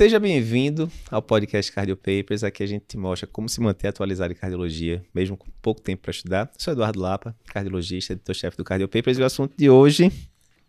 [0.00, 2.42] Seja bem-vindo ao podcast Cardio Papers.
[2.42, 6.00] Aqui a gente te mostra como se manter atualizado em cardiologia, mesmo com pouco tempo
[6.00, 6.50] para estudar.
[6.56, 10.10] sou Eduardo Lapa, cardiologista, editor-chefe do Cardio Papers, e o assunto de hoje,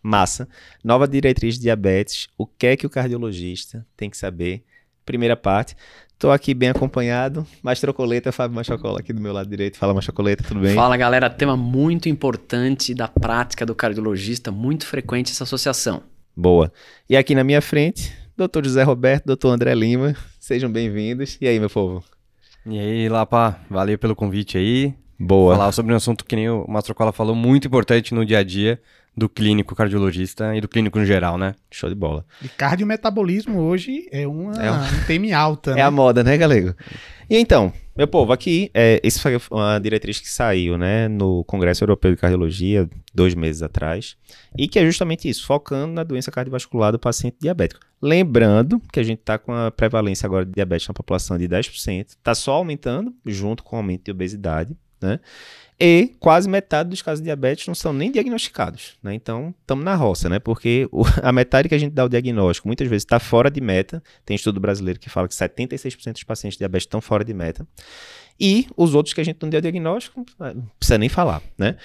[0.03, 0.49] massa,
[0.83, 4.65] nova diretriz de diabetes, o que é que o cardiologista tem que saber.
[5.05, 5.77] Primeira parte,
[6.11, 7.47] Estou aqui bem acompanhado.
[7.63, 9.77] Mastrocoleta, Fábio Machocola aqui do meu lado direito.
[9.77, 10.75] Fala, Machocoleta, tudo bem?
[10.75, 11.29] Fala, galera.
[11.29, 16.03] Tema muito importante da prática do cardiologista, muito frequente essa associação.
[16.35, 16.71] Boa.
[17.09, 20.15] E aqui na minha frente, doutor José Roberto, doutor André Lima.
[20.39, 21.37] Sejam bem-vindos.
[21.39, 22.03] E aí, meu povo?
[22.65, 24.95] E aí, Lapa, valeu pelo convite aí.
[25.19, 25.55] Boa.
[25.55, 28.81] Falar sobre um assunto que nem o Mastrocola falou, muito importante no dia a dia
[29.15, 31.53] do clínico cardiologista e do clínico no geral, né?
[31.69, 32.25] Show de bola.
[32.43, 35.81] E cardiometabolismo hoje é uma, é um, um tema alta, É né?
[35.83, 36.73] a moda, né, galego?
[37.29, 41.83] E então, meu povo, aqui, é, isso foi uma diretriz que saiu, né, no Congresso
[41.83, 44.15] Europeu de Cardiologia, dois meses atrás,
[44.57, 47.81] e que é justamente isso, focando na doença cardiovascular do paciente diabético.
[48.01, 52.07] Lembrando que a gente está com a prevalência agora de diabetes na população de 10%,
[52.09, 55.19] está só aumentando, junto com o aumento de obesidade, né?
[55.83, 59.15] E quase metade dos casos de diabetes não são nem diagnosticados, né?
[59.15, 60.37] Então, estamos na roça, né?
[60.37, 63.59] Porque o, a metade que a gente dá o diagnóstico muitas vezes está fora de
[63.59, 64.03] meta.
[64.23, 67.67] Tem estudo brasileiro que fala que 76% dos pacientes de diabetes estão fora de meta.
[68.39, 71.75] E os outros que a gente não deu diagnóstico, ah, não precisa nem falar, né?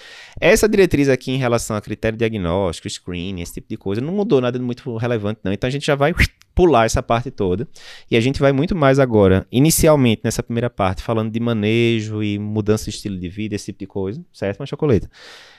[0.40, 4.40] Essa diretriz aqui em relação a critério diagnóstico, screening, esse tipo de coisa, não mudou
[4.40, 5.52] nada muito relevante, não.
[5.52, 6.14] Então a gente já vai
[6.54, 7.68] pular essa parte toda.
[8.10, 12.38] E a gente vai muito mais agora, inicialmente, nessa primeira parte, falando de manejo e
[12.38, 15.08] mudança de estilo de vida, esse tipo de coisa, certo, mas chocolate?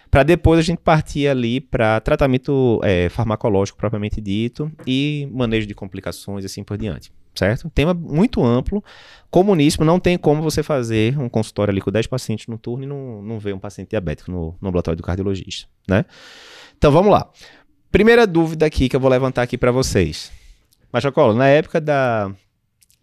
[0.09, 5.73] Para depois a gente partir ali para tratamento é, farmacológico propriamente dito e manejo de
[5.73, 7.69] complicações e assim por diante, certo?
[7.69, 8.83] Tema muito amplo.
[9.30, 12.88] Comuníssimo, não tem como você fazer um consultório ali com 10 pacientes no turno e
[12.88, 16.05] não, não ver um paciente diabético no, no ambulatório do cardiologista, né?
[16.77, 17.30] Então vamos lá.
[17.91, 20.31] Primeira dúvida aqui que eu vou levantar aqui para vocês.
[20.91, 22.31] Machacolo, na época da,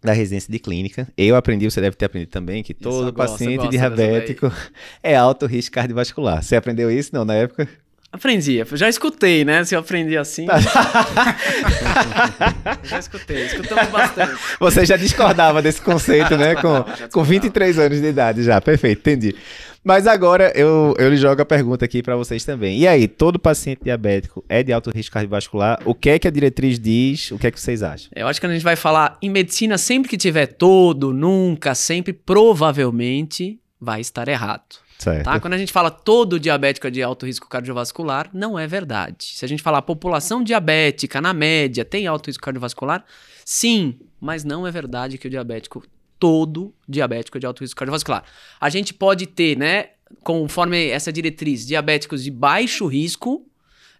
[0.01, 4.51] da residência de clínica, eu aprendi, você deve ter aprendido também, que todo paciente diabético
[5.01, 6.41] é alto risco cardiovascular.
[6.41, 7.67] Você aprendeu isso não na época?
[8.15, 9.65] Aprendi, já escutei, né?
[9.65, 10.47] Se eu aprendi assim.
[12.83, 14.35] já escutei, escutamos bastante.
[14.57, 16.55] Você já discordava desse conceito, né?
[16.55, 18.61] Com, com 23 anos de idade já.
[18.61, 19.35] Perfeito, entendi.
[19.83, 22.79] Mas agora eu, eu lhe jogo a pergunta aqui para vocês também.
[22.79, 25.81] E aí, todo paciente diabético é de alto risco cardiovascular?
[25.83, 27.31] O que é que a diretriz diz?
[27.31, 28.09] O que é que vocês acham?
[28.15, 32.13] Eu acho que a gente vai falar em medicina, sempre que tiver todo, nunca, sempre,
[32.13, 34.84] provavelmente vai estar errado.
[34.97, 35.25] Certo.
[35.25, 35.39] Tá?
[35.39, 39.25] Quando a gente fala todo diabético é de alto risco cardiovascular, não é verdade.
[39.33, 43.03] Se a gente falar população diabética, na média, tem alto risco cardiovascular,
[43.43, 45.83] sim, mas não é verdade que o diabético,
[46.17, 48.23] todo diabético é de alto risco cardiovascular.
[48.59, 49.89] A gente pode ter, né,
[50.23, 53.45] conforme essa diretriz, diabéticos de baixo risco,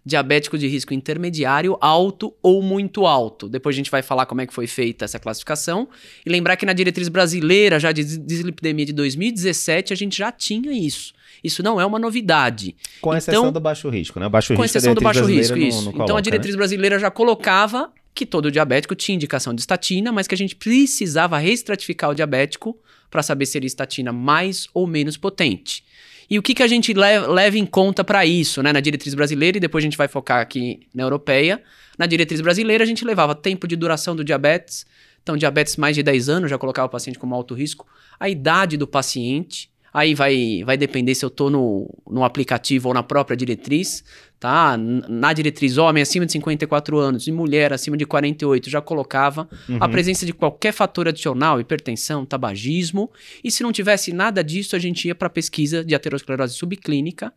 [0.06, 3.48] diabético de risco intermediário, alto ou muito alto.
[3.48, 5.88] Depois a gente vai falar como é que foi feita essa classificação.
[6.24, 10.70] E lembrar que na diretriz brasileira, já de dislipidemia de 2017, a gente já tinha
[10.72, 11.12] isso.
[11.42, 12.76] Isso não é uma novidade.
[13.00, 14.28] Com então, exceção do baixo risco, né?
[14.28, 15.78] O baixo com risco exceção do baixo risco, isso.
[15.78, 16.58] Não, não então a coloca, diretriz né?
[16.58, 21.36] brasileira já colocava que todo diabético tinha indicação de estatina, mas que a gente precisava
[21.36, 22.78] reestratificar o diabético
[23.10, 25.84] para saber se ele estatina mais ou menos potente.
[26.28, 28.72] E o que, que a gente leva, em conta para isso, né?
[28.72, 31.62] Na diretriz brasileira, e depois a gente vai focar aqui na europeia.
[31.96, 34.86] Na diretriz brasileira, a gente levava tempo de duração do diabetes.
[35.22, 37.86] Então, diabetes mais de 10 anos, já colocava o paciente como alto risco.
[38.18, 39.70] A idade do paciente.
[39.98, 44.04] Aí vai, vai depender se eu tô no, no aplicativo ou na própria diretriz,
[44.38, 44.76] tá?
[44.76, 49.78] Na diretriz, homem acima de 54 anos e mulher acima de 48, já colocava Uhum.
[49.80, 53.10] a presença de qualquer fator adicional, hipertensão, tabagismo.
[53.42, 57.32] E se não tivesse nada disso, a gente ia para pesquisa de aterosclerose subclínica,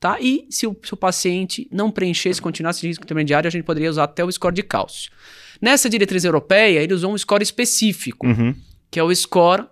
[0.00, 0.16] tá?
[0.18, 3.90] E se o, se o paciente não preenchesse, continuasse de risco intermediário, a gente poderia
[3.90, 5.10] usar até o score de cálcio.
[5.60, 8.54] Nessa diretriz europeia, ele usou um score específico, Uhum.
[8.90, 9.64] que é o score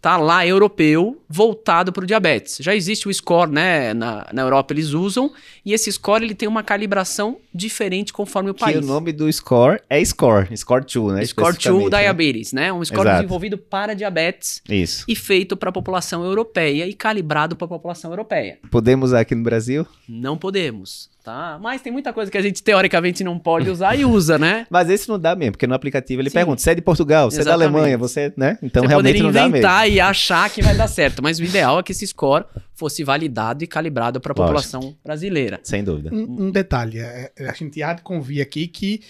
[0.00, 2.58] tá lá europeu voltado para o diabetes.
[2.60, 3.92] Já existe o score, né?
[3.92, 5.30] Na, na Europa eles usam
[5.64, 8.76] e esse score ele tem uma calibração diferente conforme o Que país.
[8.78, 11.24] o nome do score é Score, Score 2, né?
[11.26, 11.98] Score 2 especificamente, né?
[12.00, 12.72] Diabetes, né?
[12.72, 13.16] Um score Exato.
[13.16, 15.04] desenvolvido para diabetes Isso.
[15.06, 18.58] e feito para a população europeia e calibrado para a população europeia.
[18.70, 19.86] Podemos usar aqui no Brasil?
[20.08, 21.58] Não podemos, tá?
[21.60, 24.66] Mas tem muita coisa que a gente teoricamente não pode usar e usa, né?
[24.70, 26.34] Mas esse não dá mesmo, porque no aplicativo ele Sim.
[26.34, 27.52] pergunta: você é de Portugal, você é da.
[27.52, 28.56] Alemanha, você, né?
[28.62, 29.56] Então Você realmente não dá mesmo.
[29.56, 32.44] inventar e achar que vai dar certo, mas o ideal é que esse score
[32.74, 34.46] fosse validado e calibrado para a Lógico.
[34.46, 35.60] população brasileira.
[35.62, 36.14] Sem dúvida.
[36.14, 39.00] Um, um detalhe, é, a gente há de convir aqui que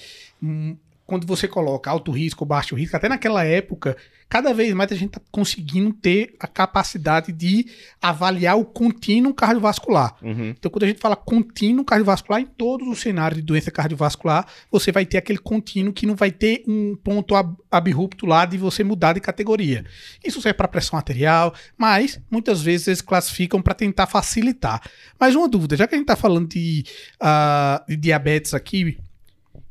[0.42, 0.76] hum,
[1.08, 3.96] quando você coloca alto risco ou baixo risco, até naquela época,
[4.28, 7.64] cada vez mais a gente está conseguindo ter a capacidade de
[7.98, 10.14] avaliar o contínuo cardiovascular.
[10.20, 10.50] Uhum.
[10.50, 14.92] Então, quando a gente fala contínuo cardiovascular, em todos os cenários de doença cardiovascular, você
[14.92, 18.84] vai ter aquele contínuo que não vai ter um ponto ab abrupto lá de você
[18.84, 19.86] mudar de categoria.
[20.22, 24.82] Isso serve para pressão arterial, mas muitas vezes eles classificam para tentar facilitar.
[25.18, 26.84] Mas uma dúvida, já que a gente está falando de,
[27.14, 28.98] uh, de diabetes aqui,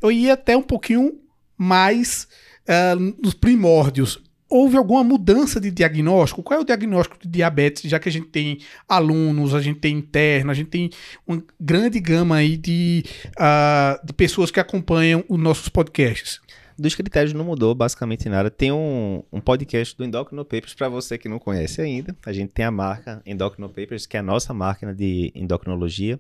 [0.02, 1.27] eu ia até um pouquinho
[1.58, 2.28] mais
[2.68, 4.22] uh, nos primórdios.
[4.50, 6.42] Houve alguma mudança de diagnóstico?
[6.42, 9.98] Qual é o diagnóstico de diabetes, já que a gente tem alunos, a gente tem
[9.98, 10.90] interno, a gente tem
[11.28, 16.40] uma grande gama aí de, uh, de pessoas que acompanham os nossos podcasts?
[16.80, 18.52] Dos critérios não mudou basicamente nada.
[18.52, 22.16] Tem um, um podcast do Endocrino Papers para você que não conhece ainda.
[22.24, 26.20] A gente tem a marca Endocrino Papers, que é a nossa máquina de endocrinologia.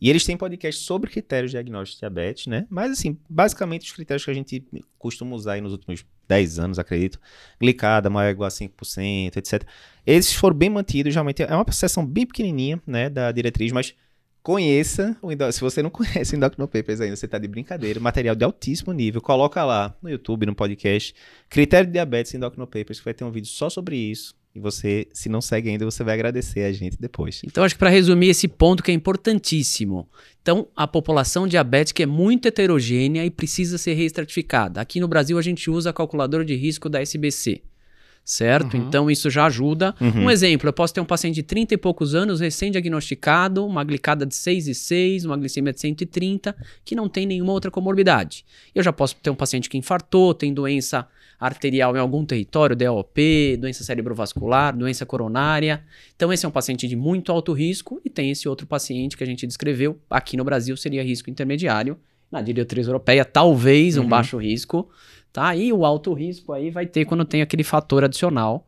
[0.00, 2.66] E eles têm podcast sobre critérios de diagnóstico de diabetes, né?
[2.68, 4.64] Mas, assim, basicamente os critérios que a gente
[4.98, 7.20] costuma usar aí nos últimos 10 anos, acredito,
[7.60, 9.64] glicada maior ou igual a 5%, etc.
[10.06, 13.94] Esses foram bem mantidos, realmente é uma seção bem pequenininha, né, da diretriz, mas
[14.42, 18.36] conheça, o se você não conhece o Endocrino Papers ainda, você está de brincadeira, material
[18.36, 21.14] de altíssimo nível, coloca lá no YouTube, no podcast,
[21.48, 25.06] critério de diabetes Endocrino Papers, que vai ter um vídeo só sobre isso, e você,
[25.12, 27.42] se não segue ainda, você vai agradecer a gente depois.
[27.44, 30.08] Então, acho que para resumir esse ponto que é importantíssimo.
[30.40, 34.80] Então, a população diabética é muito heterogênea e precisa ser reestratificada.
[34.80, 37.62] Aqui no Brasil, a gente usa a calculadora de risco da SBC
[38.26, 38.76] certo?
[38.76, 38.88] Uhum.
[38.88, 39.94] Então isso já ajuda.
[40.00, 40.24] Uhum.
[40.24, 44.26] Um exemplo, eu posso ter um paciente de 30 e poucos anos, recém-diagnosticado, uma glicada
[44.26, 48.44] de 6,6, uma glicemia de 130, que não tem nenhuma outra comorbidade.
[48.74, 51.06] Eu já posso ter um paciente que infartou, tem doença
[51.38, 55.84] arterial em algum território, DOP, doença cerebrovascular, doença coronária.
[56.16, 59.22] Então esse é um paciente de muito alto risco e tem esse outro paciente que
[59.22, 61.96] a gente descreveu, aqui no Brasil seria risco intermediário,
[62.30, 64.08] na diretriz europeia talvez um uhum.
[64.08, 64.88] baixo risco,
[65.32, 65.54] tá?
[65.54, 68.66] E o alto risco aí vai ter quando tem aquele fator adicional,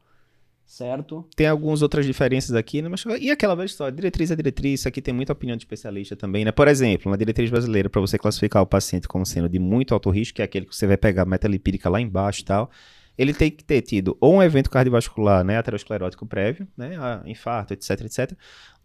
[0.65, 1.27] certo?
[1.35, 2.89] Tem algumas outras diferenças aqui, né?
[2.89, 6.15] Mas, e aquela velha história, diretriz é diretriz, isso aqui tem muita opinião de especialista
[6.15, 6.53] também, né?
[6.53, 10.11] Por exemplo, na diretriz brasileira, para você classificar o paciente como sendo de muito alto
[10.11, 12.71] risco, que é aquele que você vai pegar metalipídica lá embaixo e tal,
[13.19, 18.03] ele tem que ter tido ou um evento cardiovascular, né, aterosclerótico prévio, né, infarto, etc,
[18.03, 18.33] etc,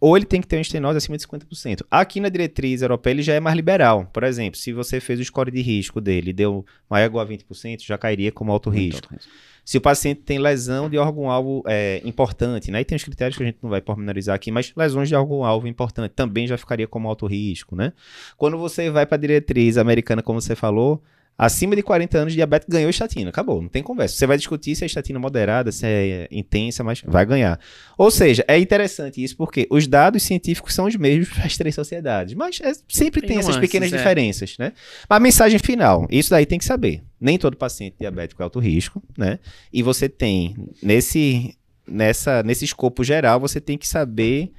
[0.00, 1.82] ou ele tem que ter uma estenose acima de 50%.
[1.90, 4.10] Aqui na diretriz europeia ele já é mais liberal.
[4.12, 7.24] Por exemplo, se você fez o score de risco dele e deu maior ou igual
[7.24, 9.06] a 20%, já cairia como alto risco.
[9.06, 9.32] Alto risco.
[9.64, 12.82] Se o paciente tem lesão de órgão-alvo é, importante, né?
[12.82, 15.66] E tem os critérios que a gente não vai pormenorizar aqui, mas lesões de órgão-alvo
[15.66, 17.94] importante também já ficaria como alto risco, né?
[18.36, 21.02] Quando você vai para a diretriz americana, como você falou,
[21.36, 23.30] Acima de 40 anos, diabetes ganhou estatina.
[23.30, 24.14] Acabou, não tem conversa.
[24.14, 27.58] Você vai discutir se é estatina moderada, se é intensa, mas vai ganhar.
[27.98, 31.74] Ou seja, é interessante isso porque os dados científicos são os mesmos para as três
[31.74, 33.96] sociedades, mas é, sempre tem, tem essas pequenas é.
[33.96, 34.72] diferenças, né?
[35.08, 37.02] A mensagem final, isso daí tem que saber.
[37.20, 39.40] Nem todo paciente diabético é alto risco, né?
[39.72, 41.56] E você tem, nesse,
[41.86, 44.52] nessa, nesse escopo geral, você tem que saber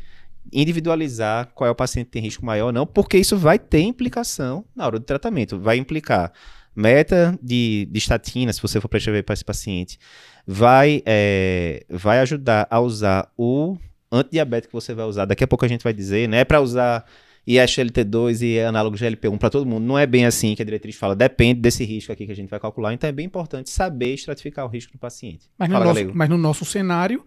[0.51, 3.81] individualizar qual é o paciente que tem risco maior ou não, porque isso vai ter
[3.81, 5.57] implicação na hora do tratamento.
[5.57, 6.31] Vai implicar
[6.75, 9.97] meta de, de estatina, se você for prescrever para esse paciente,
[10.45, 13.77] vai, é, vai ajudar a usar o
[14.11, 15.25] antidiabético que você vai usar.
[15.25, 16.39] Daqui a pouco a gente vai dizer, né?
[16.39, 17.05] É para usar
[17.47, 19.83] ISLT2 e análogo GLP-1 para todo mundo.
[19.83, 22.49] Não é bem assim que a diretriz fala, depende desse risco aqui que a gente
[22.49, 22.93] vai calcular.
[22.93, 25.49] Então é bem importante saber estratificar o risco do paciente.
[25.57, 27.23] Mas, Fala, no, nosso, mas no nosso cenário,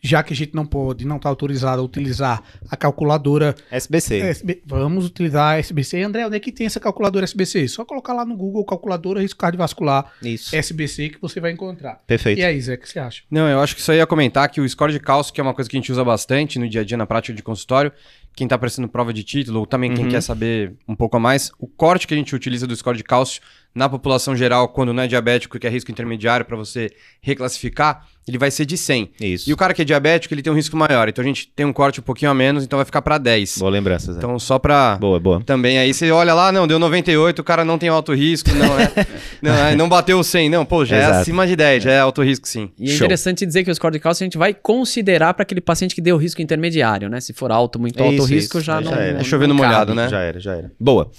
[0.00, 4.20] já que a gente não pode, não está autorizado a utilizar a calculadora SBC.
[4.20, 6.02] SB, vamos utilizar a SBC.
[6.02, 7.68] André, onde é que tem essa calculadora SBC?
[7.68, 10.54] Só colocar lá no Google calculadora risco cardiovascular isso.
[10.56, 12.00] SBC que você vai encontrar.
[12.06, 12.38] Perfeito.
[12.38, 13.22] E aí, Zé, o que você acha?
[13.30, 15.44] Não, eu acho que isso aí ia comentar que o score de cálcio, que é
[15.44, 17.92] uma coisa que a gente usa bastante no dia a dia na prática de consultório,
[18.34, 20.10] quem está prestando prova de título, ou também quem uhum.
[20.10, 23.04] quer saber um pouco a mais, o corte que a gente utiliza do score de
[23.04, 23.42] cálcio
[23.74, 28.06] na população geral, quando não é diabético e que é risco intermediário para você reclassificar,
[28.26, 29.10] ele vai ser de 100.
[29.20, 29.50] Isso.
[29.50, 31.08] E o cara que é diabético, ele tem um risco maior.
[31.08, 33.58] Então a gente tem um corte um pouquinho a menos, então vai ficar para 10.
[33.58, 34.18] Boa lembrança, Zé.
[34.18, 35.42] Então só para Boa, boa.
[35.44, 38.78] Também aí você olha lá, não, deu 98, o cara não tem alto risco, não
[38.78, 38.92] é.
[39.42, 41.14] não, é, não bateu o 100, não, pô, já é Exato.
[41.14, 42.70] é acima de 10, já é alto risco sim.
[42.78, 45.60] E é interessante dizer que o score de cálcio a gente vai considerar para aquele
[45.60, 47.20] paciente que deu risco intermediário, né?
[47.20, 48.66] Se for alto, muito alto isso, risco, isso.
[48.66, 48.96] já, já não.
[48.96, 49.20] Era.
[49.20, 50.08] É chovendo molhado, né?
[50.08, 50.70] Já era, já era.
[50.78, 51.10] Boa.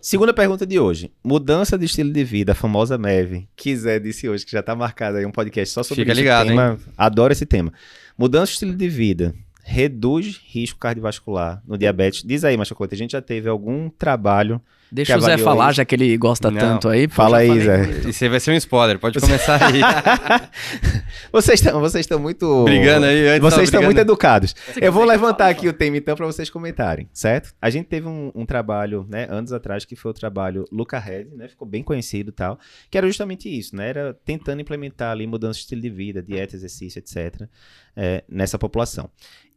[0.00, 1.12] Segunda pergunta de hoje.
[1.22, 3.46] Mudança de estilo de vida, a famosa MEV.
[3.54, 6.78] Quiser disse hoje que já tá marcado aí um podcast só sobre Fica ligado, tema.
[6.80, 6.92] Hein?
[6.96, 7.70] Adoro esse tema.
[8.16, 9.34] Mudança de estilo de vida.
[9.62, 12.22] reduz risco cardiovascular no diabetes.
[12.24, 14.60] Diz aí, Machocote, a gente já teve algum trabalho
[14.92, 15.76] Deixa Que o Zé falar, isso.
[15.76, 17.08] já que ele gosta Não, tanto aí.
[17.08, 17.82] fala aí, Zé.
[17.82, 18.10] ele.
[18.10, 19.80] Isso aí vai ser um spoiler, pode começar aí.
[21.32, 22.64] Vocês estão vocês muito.
[22.64, 24.54] Brigando aí, antes Vocês estão muito educados.
[24.54, 27.54] Você Eu vou levantar falar, aqui o tema então para vocês comentarem, certo?
[27.60, 31.26] A gente teve um, um trabalho, né, anos atrás, que foi o trabalho Luca Red,
[31.36, 31.46] né?
[31.48, 32.58] Ficou bem conhecido e tal.
[32.90, 33.88] Que era justamente isso, né?
[33.88, 37.48] Era tentando implementar ali mudança de estilo de vida, dieta, exercício, etc.
[37.96, 39.08] é, nessa população.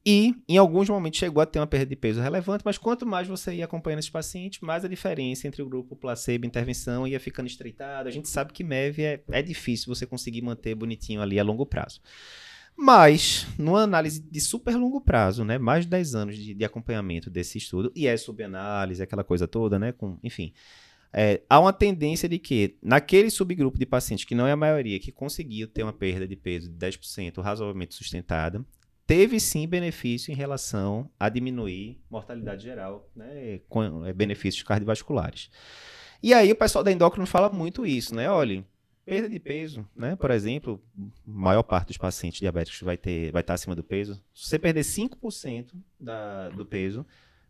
[0.05, 3.25] E, em alguns momentos, chegou a ter uma perda de peso relevante, mas quanto mais
[3.25, 7.19] você ia acompanhando esses pacientes, mais a diferença entre o grupo placebo e intervenção ia
[7.19, 8.09] ficando estreitada.
[8.09, 11.65] A gente sabe que MEV é, é difícil você conseguir manter bonitinho ali a longo
[11.65, 12.01] prazo.
[12.75, 17.29] Mas, numa análise de super longo prazo, né, mais de 10 anos de, de acompanhamento
[17.29, 20.51] desse estudo, e é subanálise, aquela coisa toda, né, com, enfim,
[21.13, 24.99] é, há uma tendência de que, naquele subgrupo de pacientes, que não é a maioria,
[24.99, 28.65] que conseguiu ter uma perda de peso de 10% razoavelmente sustentada,
[29.05, 35.49] teve sim benefício em relação a diminuir mortalidade geral, né, com é, benefícios cardiovasculares.
[36.21, 38.29] E aí o pessoal da endócrino fala muito isso, né?
[38.29, 38.63] Olha,
[39.05, 40.15] perda de peso, né?
[40.15, 44.23] Por exemplo, a maior parte dos pacientes diabéticos vai ter, vai estar acima do peso.
[44.33, 47.05] Se você perder 5% da, do peso,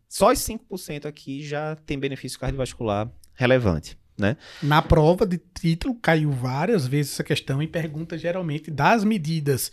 [0.10, 4.38] só os 5% aqui já tem benefício cardiovascular relevante, né?
[4.62, 9.72] Na prova de título caiu várias vezes essa questão e pergunta geralmente das medidas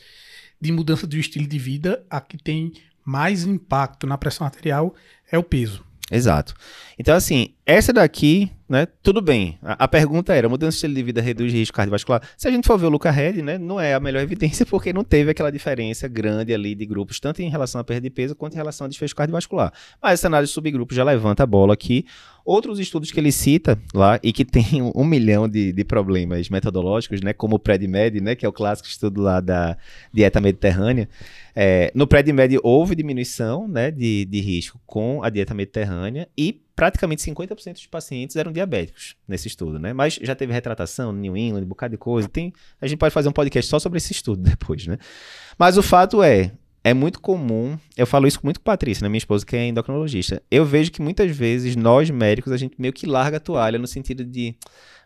[0.61, 2.73] de mudança do estilo de vida, a que tem
[3.05, 4.95] mais impacto na pressão arterial
[5.31, 5.85] é o peso.
[6.11, 6.55] Exato.
[6.99, 9.57] Então, assim, essa daqui, né, tudo bem.
[9.63, 12.21] A, a pergunta era, mudança de estilo de vida reduz risco cardiovascular?
[12.37, 14.93] Se a gente for ver o Luca Red, né, não é a melhor evidência porque
[14.93, 18.35] não teve aquela diferença grande ali de grupos, tanto em relação à perda de peso
[18.35, 19.73] quanto em relação ao desfecho cardiovascular.
[20.03, 22.05] Mas essa análise de subgrupo já levanta a bola aqui.
[22.45, 27.21] Outros estudos que ele cita lá e que tem um, milhão de, de problemas metodológicos,
[27.21, 29.77] né, como o PredMed, né, que é o clássico estudo lá da
[30.13, 31.09] dieta mediterrânea,
[31.55, 37.23] é, no PredMed houve diminuição né, de, de risco com a dieta mediterrânea e praticamente
[37.23, 39.93] 50% dos pacientes eram diabéticos nesse estudo, né?
[39.93, 42.29] Mas já teve retratação, New England, um bocado de coisa.
[42.29, 44.99] Tem, a gente pode fazer um podcast só sobre esse estudo depois, né?
[45.59, 49.19] Mas o fato é, é muito comum, eu falo isso muito com Patrícia, né, minha
[49.19, 50.43] esposa, que é endocrinologista.
[50.51, 53.87] Eu vejo que muitas vezes nós médicos, a gente meio que larga a toalha no
[53.87, 54.55] sentido de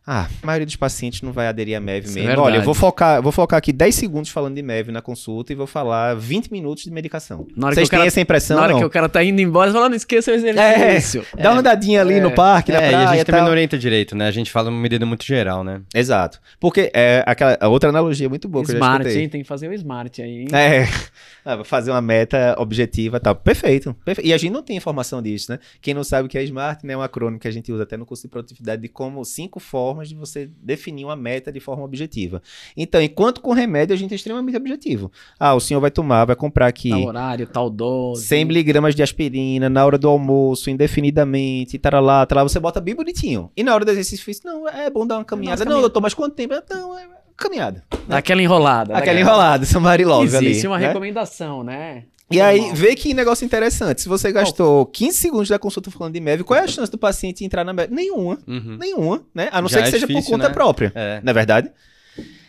[0.07, 2.27] ah, a maioria dos pacientes não vai aderir a MEV é mesmo.
[2.27, 2.41] verdade.
[2.41, 5.57] Olha, eu vou focar, vou focar aqui 10 segundos falando de MEV na consulta e
[5.57, 7.47] vou falar 20 minutos de medicação.
[7.57, 8.81] Na hora que Vocês o cara- têm essa impressão, Na hora não?
[8.81, 11.25] que o cara tá indo embora, você fala, não esqueça o exercício.
[11.37, 13.79] Dá uma andadinha ali no parque, na É, praia e a gente também não orienta
[13.79, 14.27] direito, né?
[14.27, 15.81] A gente fala uma medida muito geral, né?
[15.95, 16.41] Exato.
[16.61, 19.23] Porque é aquela a outra analogia muito boa que Smart, escutei.
[19.23, 19.29] hein?
[19.29, 20.41] Tem que fazer o Smart aí.
[20.43, 20.49] hein?
[20.53, 20.85] É,
[21.47, 23.35] Ah, fazer uma meta objetiva e tal.
[23.37, 24.27] Perfeito, perfeito.
[24.27, 25.59] E a gente não tem informação disso, né?
[25.83, 26.95] Quem não sabe o que é SMART, né?
[26.95, 29.61] É um acrônimo que a gente usa até no curso de produtividade de como cinco
[29.61, 32.43] formas de você definir uma meta de forma objetiva.
[32.77, 35.11] Então, enquanto com remédio a gente é extremamente objetivo.
[35.39, 38.27] Ah, o senhor vai tomar, vai comprar aqui Tal horário, tal dose.
[38.27, 43.51] 100 miligramas de aspirina na hora do almoço, indefinidamente, taralá, taralá, você bota bem bonitinho.
[43.57, 45.61] E na hora do exercício físico, não, é bom dar uma caminhada.
[45.61, 45.81] Não, caminhada.
[45.83, 46.55] doutor, mas quanto tempo?
[46.71, 47.85] Não, é caminhada.
[48.09, 48.97] Dá aquela enrolada.
[48.97, 49.21] Aquela né?
[49.21, 49.65] enrolada,
[50.05, 50.47] Love ali.
[50.49, 50.89] Existe uma né?
[50.89, 52.05] recomendação, né?
[52.31, 54.01] E aí, vê que negócio interessante.
[54.01, 56.97] Se você gastou 15 segundos da consulta falando de MEV, qual é a chance do
[56.99, 57.93] paciente entrar na MEV?
[57.93, 58.39] Nenhuma.
[58.47, 58.79] Uhum.
[58.79, 59.49] Nenhuma, né?
[59.53, 60.55] A não Já ser que é seja por difícil, conta né?
[60.55, 60.93] própria.
[60.95, 61.21] É.
[61.23, 61.71] Não é verdade?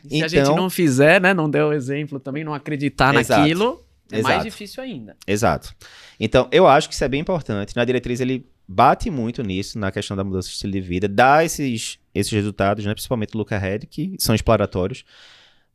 [0.08, 1.34] Se a gente não fizer, né?
[1.34, 3.42] Não der o exemplo também, não acreditar Exato.
[3.42, 4.44] naquilo, é mais Exato.
[4.46, 5.18] difícil ainda.
[5.28, 5.76] Exato.
[6.20, 7.76] Então, eu acho que isso é bem importante.
[7.76, 11.44] Na diretriz, ele bate muito nisso, na questão da mudança de estilo de vida, dá
[11.44, 12.94] esses, esses resultados, né?
[12.94, 15.04] principalmente o Luca Red, que são exploratórios.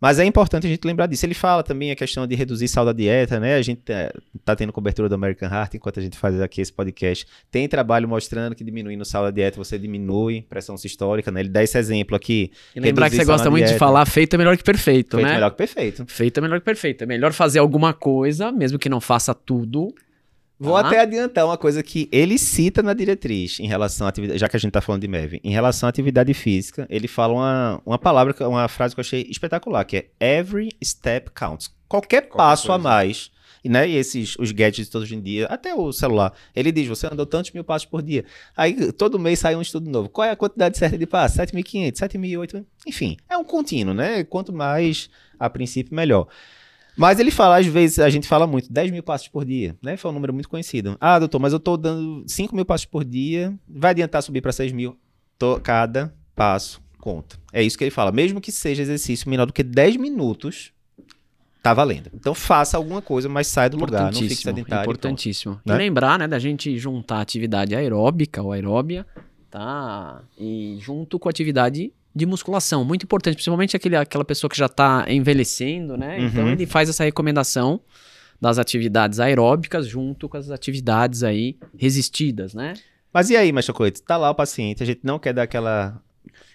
[0.01, 1.27] Mas é importante a gente lembrar disso.
[1.27, 3.57] Ele fala também a questão de reduzir sal da dieta, né?
[3.57, 4.11] A gente é,
[4.45, 7.27] tá tendo cobertura do American Heart enquanto a gente faz aqui esse podcast.
[7.51, 11.41] Tem trabalho mostrando que diminuindo o sal da dieta você diminui pressão sistólica, né?
[11.41, 12.51] Ele dá esse exemplo aqui.
[12.75, 13.79] E lembrar que você gosta muito de dieta.
[13.79, 15.35] falar feito é melhor que perfeito, Feito né?
[15.35, 16.05] melhor que perfeito.
[16.07, 17.05] Feito é melhor que perfeito.
[17.05, 19.95] É melhor fazer alguma coisa, mesmo que não faça tudo.
[20.63, 20.87] Vou Tá.
[20.89, 24.57] até adiantar uma coisa que ele cita na diretriz em relação à atividade, já que
[24.57, 27.99] a gente tá falando de MEV, em relação à atividade física, ele fala uma, uma
[27.99, 31.75] palavra, que- uma frase que eu achei espetacular, que é every step counts.
[31.89, 33.31] Qualquer, passo a mais,
[33.65, 36.87] e, né, e esses, os gadgets de todos em dia, até o celular, ele diz,
[36.87, 38.25] você andou tantos mil passos por dia.
[38.55, 40.09] Aí todo mês sai um estudo novo.
[40.11, 41.39] Qual é a quantidade certa de passos?
[41.39, 44.25] 7.500, 7.800, enfim, é um contínuo, né?
[44.25, 46.27] Quanto mais, a princípio, melhor.
[47.01, 49.97] Mas ele fala, às vezes, a gente fala muito, 10 mil passos por dia, né?
[49.97, 50.99] Foi um número muito conhecido.
[51.01, 54.53] Ah, doutor, mas eu tô dando 5 mil passos por dia, vai adiantar subir para
[54.53, 54.99] 6 mil?
[55.39, 57.39] Tô- cada passo conta.
[57.55, 58.13] É isso que ele fala.
[58.13, 60.73] Mesmo que seja exercício menor do que 10 minutos,
[61.63, 62.11] tá valendo.
[62.13, 64.51] Então faça alguma coisa, mas sai do lugar, não fique Importantíssimo.
[64.57, 64.83] sedentário.
[64.91, 65.61] Importantíssimo.
[65.65, 65.75] né?
[65.75, 69.07] E lembrar, né, da gente juntar atividade aeróbica ou aeróbia,
[69.51, 70.23] tá?
[70.39, 72.85] E junto com a atividade de musculação.
[72.85, 76.21] Muito importante, principalmente aquele, aquela pessoa que já tá envelhecendo, né?
[76.21, 76.51] Então Uhum.
[76.53, 77.81] ele faz essa recomendação
[78.41, 82.75] das atividades aeróbicas junto com as atividades aí resistidas, né?
[83.13, 84.03] Mas e aí, Macho Coito?
[84.03, 86.01] Tá lá o paciente, a gente não quer dar aquela.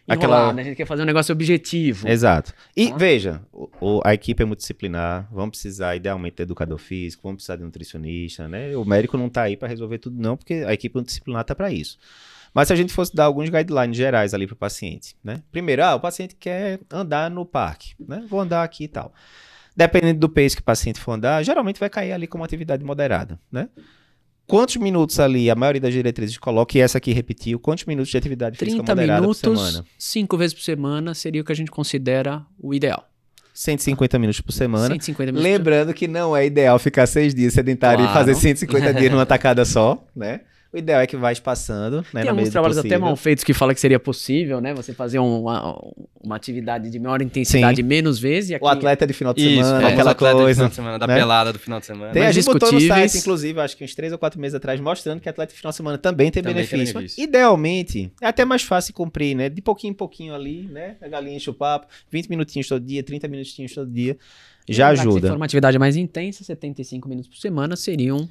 [0.08, 0.62] Enrolar, Aquela- né?
[0.62, 2.08] A gente quer fazer um negócio objetivo.
[2.08, 2.54] Exato.
[2.78, 2.96] E Tá.
[2.98, 7.56] veja, o- o- a equipe é multidisciplinar, vamos precisar idealmente de educador físico, vamos precisar
[7.56, 8.78] de nutricionista, né?
[8.78, 11.72] O médico não tá aí para resolver tudo não, porque a equipe multidisciplinar tá para
[11.72, 11.98] isso.
[12.56, 15.44] Mas se a gente fosse dar alguns guidelines gerais ali para o paciente, né?
[15.52, 18.24] Primeiro, ah, o paciente quer andar no parque, né?
[18.30, 19.14] Vou andar aqui e tal.
[19.76, 23.38] Dependendo do peso que o paciente for andar, geralmente vai cair ali como atividade moderada,
[23.52, 23.68] né?
[24.48, 28.18] Quantos minutos ali, a maioria das diretrizes coloca, e essa aqui repetiu, quantos minutos de
[28.18, 29.86] atividade física 30 moderada minutos, por semana?
[29.98, 33.06] cinco vezes por semana seria o que a gente considera o ideal.
[33.54, 34.88] 150 minutos por semana.
[34.88, 35.44] 150 minutos.
[35.44, 38.20] Lembrando que não é ideal ficar seis dias sedentário e Claro.
[38.20, 40.42] fazer 150 dias numa tacada só, né?
[40.76, 42.22] O ideal é que vai espaçando, né?
[42.22, 44.74] Tem alguns do trabalhos até mal feitos que falam que seria possível, né?
[44.74, 45.82] Você fazer um- uma,
[46.22, 48.50] uma atividade de maior intensidade menos vezes.
[48.50, 50.56] E aqui, O atleta de final de Isso, semana, famoso aquela atleta de coisa.
[50.58, 51.16] final de semana, da né?
[51.16, 52.12] pelada do final de semana.
[52.12, 53.12] Tem, a mais gente botou no discutíveis.
[53.14, 55.72] site, inclusive, acho que uns três ou quatro meses atrás, mostrando que atleta de final
[55.72, 56.94] de semana também tem Também tem benefício.
[56.96, 57.24] benefício.
[57.24, 59.48] Idealmente, é até mais fácil cumprir, né?
[59.48, 60.98] De pouquinho em pouquinho ali, né?
[61.02, 64.18] A galinha enche o papo, 20 minutinhos todo dia, 30 minutinhos todo dia,
[64.68, 65.28] já que Se ajuda.
[65.30, 68.28] for uma atividade mais intensa, 75 minutos por semana seriam.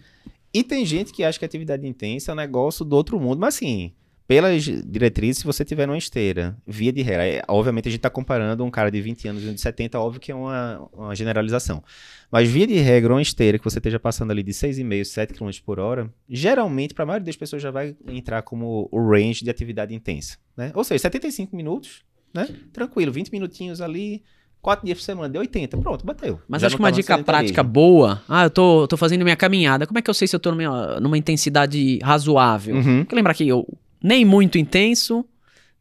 [0.55, 3.57] E tem gente que acha que atividade intensa é um negócio do outro mundo, mas
[3.57, 3.93] assim,
[4.27, 8.09] pelas diretrizes, se você tiver numa esteira, via de regra, é, obviamente a gente está
[8.09, 11.15] comparando um cara de 20 anos e um de 70, óbvio que é uma, uma
[11.15, 11.83] generalização.
[12.31, 15.51] Mas via de regra, uma esteira que você esteja passando ali de 6,5, 7 km
[15.65, 19.51] por hora, geralmente, para a maioria das pessoas, já vai entrar como o range de
[19.51, 20.39] atividade intensa.
[20.57, 20.71] Né?
[20.75, 22.49] Ou seja, 75 minutos, né?
[22.73, 24.23] Tranquilo, 20 minutinhos ali,
[24.65, 26.41] 4 dias por semana, deu 80, pronto, bateu.
[26.49, 28.23] Mas Já acho que uma tá dica prática boa.
[28.27, 29.87] Ah, eu tô, tô fazendo minha caminhada.
[29.87, 32.75] Como é que eu sei se eu tô numa, numa intensidade razoável?
[32.77, 33.01] Uhum.
[33.01, 33.69] Porque lembrar que eu
[34.03, 35.23] nem muito intenso,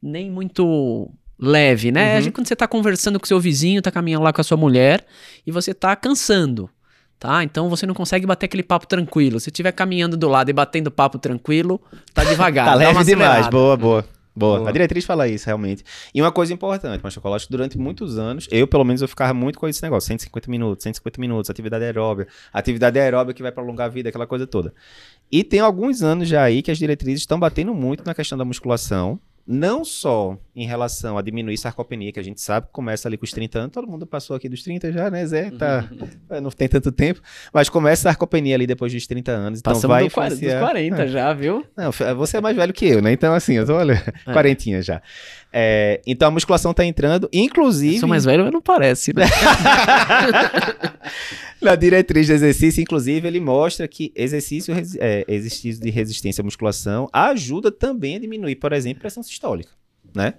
[0.01, 1.09] nem muito
[1.39, 2.11] leve, né?
[2.11, 2.17] Uhum.
[2.17, 4.57] A gente, quando você tá conversando com seu vizinho, tá caminhando lá com a sua
[4.57, 5.05] mulher
[5.47, 6.69] e você tá cansando.
[7.17, 7.41] Tá?
[7.41, 9.39] Então você não consegue bater aquele papo tranquilo.
[9.39, 11.79] Se estiver caminhando do lado e batendo papo tranquilo,
[12.13, 12.65] tá devagar.
[12.67, 13.47] Tá leve demais.
[13.47, 14.05] Boa, boa.
[14.35, 14.57] Boa.
[14.59, 14.69] Boa.
[14.69, 15.83] A diretriz fala isso, realmente.
[16.13, 19.59] E uma coisa importante, mas chocolate, durante muitos anos, eu, pelo menos, eu ficava muito
[19.59, 23.89] com esse negócio: 150 minutos, 150 minutos, atividade aeróbica, atividade aeróbica que vai prolongar a
[23.89, 24.73] vida, aquela coisa toda.
[25.31, 28.45] E tem alguns anos já aí que as diretrizes estão batendo muito na questão da
[28.45, 29.19] musculação.
[29.45, 33.25] Não só em relação a diminuir sarcopenia, que a gente sabe que começa ali com
[33.25, 35.51] os 30 anos, todo mundo passou aqui dos 30 já, né, Zé?
[35.51, 35.83] Tá,
[36.41, 37.19] não tem tanto tempo,
[37.53, 40.37] mas começa a sarcopenia ali depois dos 30 anos, então Passamos vai do quar- dos
[40.37, 40.61] influenciar.
[40.61, 41.65] 40 já, viu?
[41.75, 43.11] Não, você é mais velho que eu, né?
[43.11, 44.31] Então, assim, eu tô, olha, É.
[44.31, 45.01] quarentinha já.
[45.51, 49.25] É, então, a musculação tá entrando, inclusive, Sou mais velho, mas não parece, né?
[51.65, 57.09] na diretriz de exercício, inclusive, ele mostra que exercício, é, exercício de resistência à musculação
[57.11, 59.71] ajuda também a diminuir, por exemplo, pressão sistólica,
[60.15, 60.35] né?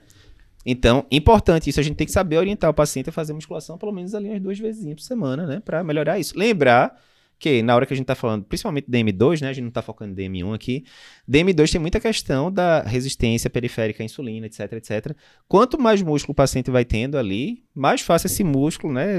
[0.66, 3.92] Então, importante isso, a gente tem que saber orientar o paciente a fazer musculação pelo
[3.92, 5.60] menos ali umas duas vezes por semana, né?
[5.62, 6.38] Pra melhorar isso.
[6.38, 6.98] Lembrar
[7.44, 9.50] que na hora que a gente tá falando, principalmente DM2, né?
[9.50, 10.82] A gente não tá focando em DM1 aqui.
[11.30, 15.14] DM2 tem muita questão da resistência periférica à insulina, etc, etc.
[15.46, 19.16] Quanto mais músculo o paciente vai tendo ali, mais fácil esse músculo, né?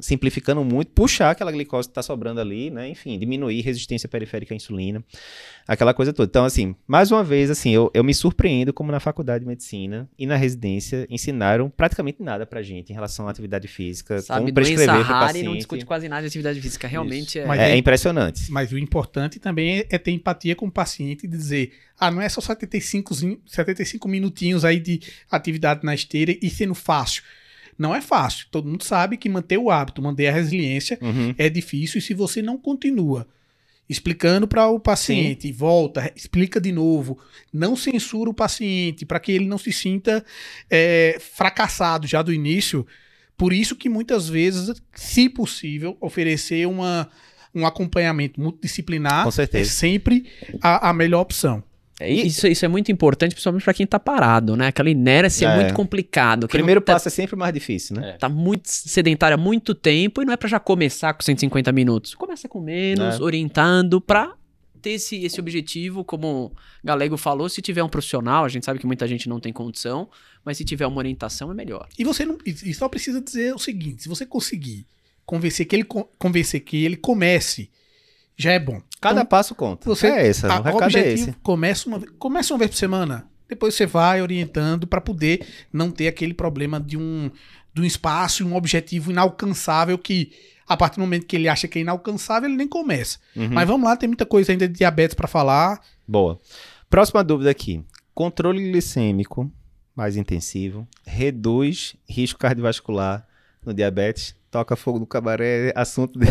[0.00, 2.90] Simplificando muito, puxar aquela glicose que tá sobrando ali, né?
[2.90, 5.02] Enfim, diminuir resistência periférica à insulina,
[5.66, 6.28] aquela coisa toda.
[6.28, 10.08] Então, assim, mais uma vez, assim, eu, eu me surpreendo como na faculdade de medicina
[10.18, 14.54] e na residência ensinaram praticamente nada pra gente em relação à atividade física, Sabe, como
[14.54, 15.44] prescrever pro rara paciente.
[15.44, 16.86] e não discute quase nada de atividade física.
[16.86, 17.46] Realmente é...
[17.46, 18.50] Mas É, é impressionante.
[18.50, 22.20] Mas o importante também é, é ter empatia com o paciente e dizer: ah, não
[22.22, 25.00] é só 75, zinho- 75 minutinhos aí de
[25.30, 27.22] atividade na esteira e sendo fácil.
[27.78, 28.46] Não é fácil.
[28.50, 31.34] Todo mundo sabe que manter o hábito, manter a resiliência Uhum.
[31.36, 33.26] é difícil e se você não continua
[33.88, 37.18] explicando para o paciente, volta, explica de novo,
[37.52, 40.24] não censura o paciente para que ele não se sinta
[40.68, 42.86] é, fracassado já do início.
[43.36, 47.08] Por isso que muitas vezes, se possível, oferecer uma,
[47.54, 50.26] um acompanhamento multidisciplinar é sempre
[50.60, 51.62] a, a melhor opção.
[51.98, 54.66] É, Isso, isso é muito importante, principalmente pra quem tá parado, né?
[54.66, 55.56] Aquela inércia é, É.
[55.56, 56.44] muito complicado.
[56.44, 58.12] O primeiro tá, passo é sempre mais difícil, né?
[58.18, 62.14] tá muito sedentário há muito tempo e não é pra já começar com 150 minutos.
[62.14, 63.22] Começa com menos, É.
[63.22, 64.34] orientando pra
[64.82, 66.52] ter esse, esse objetivo, como o
[66.84, 70.08] Galego falou, se tiver um profissional, a gente sabe que muita gente não tem condição,
[70.44, 71.88] mas se tiver uma orientação é melhor.
[71.98, 74.86] E você não, e só precisa dizer o seguinte: se você conseguir
[75.24, 77.68] convencer que ele, co- convencer que ele comece,
[78.36, 78.80] já é bom.
[79.00, 79.88] Cada Então, passo conta.
[79.88, 81.32] Você, é essa, a- o o recado é objetivo esse.
[81.42, 83.26] começa uma, começa uma vez por semana.
[83.48, 87.30] Depois você vai orientando para poder não ter aquele problema de um,
[87.72, 90.32] de um espaço e um objetivo inalcançável que,
[90.66, 93.18] a partir do momento que ele acha que é inalcançável, ele nem começa.
[93.36, 93.48] Uhum.
[93.52, 95.80] Mas vamos lá, tem muita coisa ainda de diabetes para falar.
[96.08, 96.40] Boa.
[96.90, 97.84] Próxima dúvida aqui.
[98.14, 99.50] Controle glicêmico
[99.94, 103.26] mais intensivo reduz risco cardiovascular
[103.64, 104.34] no diabetes?
[104.50, 106.26] Toca fogo no cabaré, assunto de...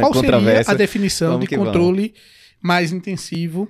[0.00, 1.72] Qual seria a definição Vamos de que vamos.
[1.72, 2.14] controle
[2.62, 3.68] mais intensivo?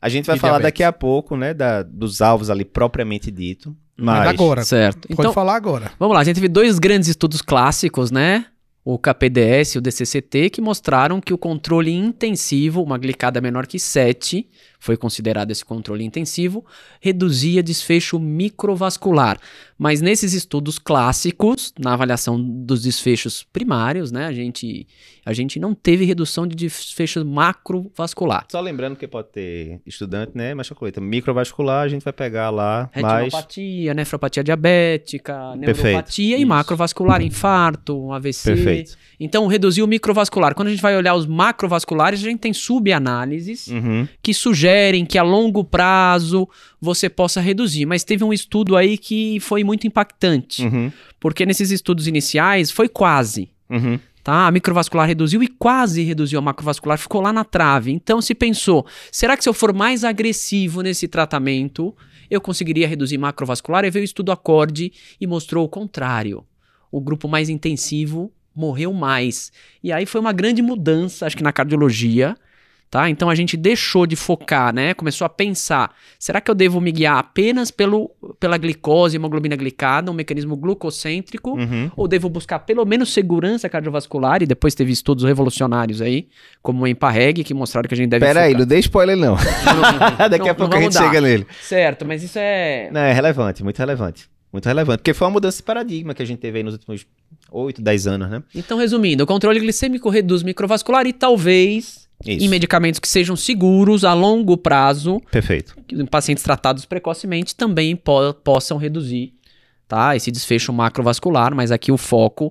[0.00, 0.72] A gente vai falar diabetes.
[0.72, 3.76] daqui a pouco, né, da, dos alvos ali propriamente dito.
[3.96, 4.64] Mas Mas, agora.
[4.64, 5.06] Certo.
[5.08, 5.92] Pode Então, falar agora.
[5.98, 8.46] Vamos lá, a gente teve dois grandes estudos clássicos, né?
[8.84, 13.78] O KPDS e o DCCT, que mostraram que o controle intensivo, uma glicada menor que
[13.78, 14.48] 7,
[14.82, 16.66] foi considerado esse controle intensivo,
[17.00, 19.38] reduzia desfecho microvascular.
[19.78, 24.86] Mas nesses estudos clássicos, na avaliação dos desfechos primários, né, a gente,
[25.24, 28.46] a gente não teve redução de desfecho macrovascular.
[28.50, 32.90] Só lembrando que pode ter estudante, né, mas chocolate microvascular, a gente vai pegar lá
[33.00, 33.24] mais...
[33.24, 38.54] Retinopatia, nefropatia diabética, neuropatia e macrovascular, infarto, um AVC.
[38.54, 38.96] Perfeito.
[39.20, 40.56] Então, reduziu o microvascular.
[40.56, 44.08] Quando a gente vai olhar os macrovasculares, a gente tem subanálises Uhum.
[44.20, 44.34] que
[44.72, 46.48] sugerem que a longo prazo
[46.80, 47.86] você possa reduzir.
[47.86, 50.90] Mas teve um estudo aí que foi muito impactante, Uhum.
[51.20, 53.50] porque nesses estudos iniciais foi quase.
[53.68, 53.98] Uhum.
[54.24, 54.46] Tá?
[54.46, 57.90] A microvascular reduziu e quase reduziu a macrovascular, ficou lá na trave.
[57.90, 61.94] Então se pensou, será que se eu for mais agressivo nesse tratamento,
[62.30, 63.84] eu conseguiria reduzir macrovascular?
[63.84, 66.44] E veio o estudo acorde e mostrou o contrário.
[66.90, 69.50] O grupo mais intensivo morreu mais.
[69.82, 72.36] E aí foi uma grande mudança, acho que na cardiologia,
[72.92, 73.08] tá?
[73.08, 74.92] Então a gente deixou de focar, né?
[74.92, 80.10] Começou a pensar, será que eu devo me guiar apenas pelo, pela glicose, hemoglobina glicada,
[80.10, 81.90] um mecanismo glucocêntrico, Uhum.
[81.96, 84.42] ou devo buscar pelo menos segurança cardiovascular?
[84.42, 86.28] E depois teve estudos revolucionários aí,
[86.62, 89.16] como o EMPA-REG, que mostraram que a gente deve Pera aí, focar- não dê spoiler
[89.16, 89.36] não.
[89.36, 91.04] Não, Daqui a não pouco a gente dar.
[91.04, 91.46] chega nele.
[91.62, 92.90] Certo, mas isso é...
[92.92, 94.28] Não, é relevante, muito relevante.
[94.52, 94.98] Muito relevante.
[94.98, 97.06] Porque foi uma mudança de paradigma que a gente teve aí nos últimos
[97.50, 98.42] 8, 10 anos, né?
[98.54, 102.44] Então, resumindo, o controle glicêmico reduz microvascular e talvez, Isso.
[102.44, 105.76] em medicamentos que sejam seguros a longo prazo, Perfeito.
[105.86, 109.34] que pacientes tratados precocemente também po- possam reduzir
[109.88, 112.50] tá, esse desfecho macrovascular, mas aqui o foco.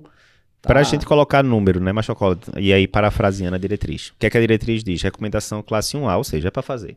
[0.60, 2.38] Tá, Para a gente colocar número, né, Machocola?
[2.56, 4.10] E aí, parafraseando a diretriz.
[4.10, 5.02] O que é que a diretriz diz?
[5.02, 6.96] Recomendação classe 1A, ou seja, é para fazer.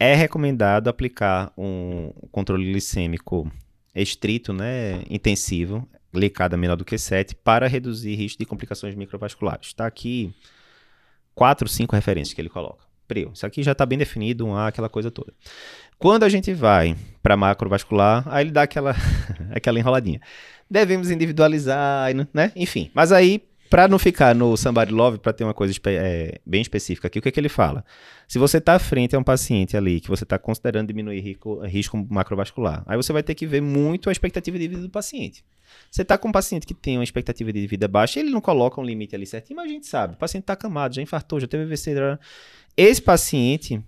[0.00, 3.48] É recomendado aplicar um controle glicêmico
[3.94, 9.68] estrito, né, intensivo, glicada menor do que 7, para reduzir risco de complicações microvasculares.
[9.68, 10.32] Está aqui
[11.38, 12.80] quatro, cinco referências que ele coloca.
[13.06, 15.32] Prio, isso aqui já está bem definido, um A, aquela coisa toda.
[15.96, 18.96] Quando a gente vai para macrovascular, aí ele dá aquela,
[19.54, 20.20] aquela enroladinha.
[20.68, 22.50] Devemos individualizar, né?
[22.56, 22.90] Enfim.
[22.92, 27.08] Mas aí, para não ficar no somebody love, para ter uma coisa é, bem específica
[27.08, 27.84] aqui, o que, é que ele fala?
[28.26, 32.06] Se você está frente a um paciente ali que você está considerando diminuir risco, risco
[32.10, 35.44] macrovascular, aí você vai ter que ver muito a expectativa de vida do paciente.
[35.90, 38.80] Você está com um paciente que tem uma expectativa de vida baixa, ele não coloca
[38.80, 41.46] um limite ali certinho, mas a gente sabe, o paciente está acamado, já infartou, já
[41.46, 41.94] teve AVC,
[42.76, 43.82] esse paciente,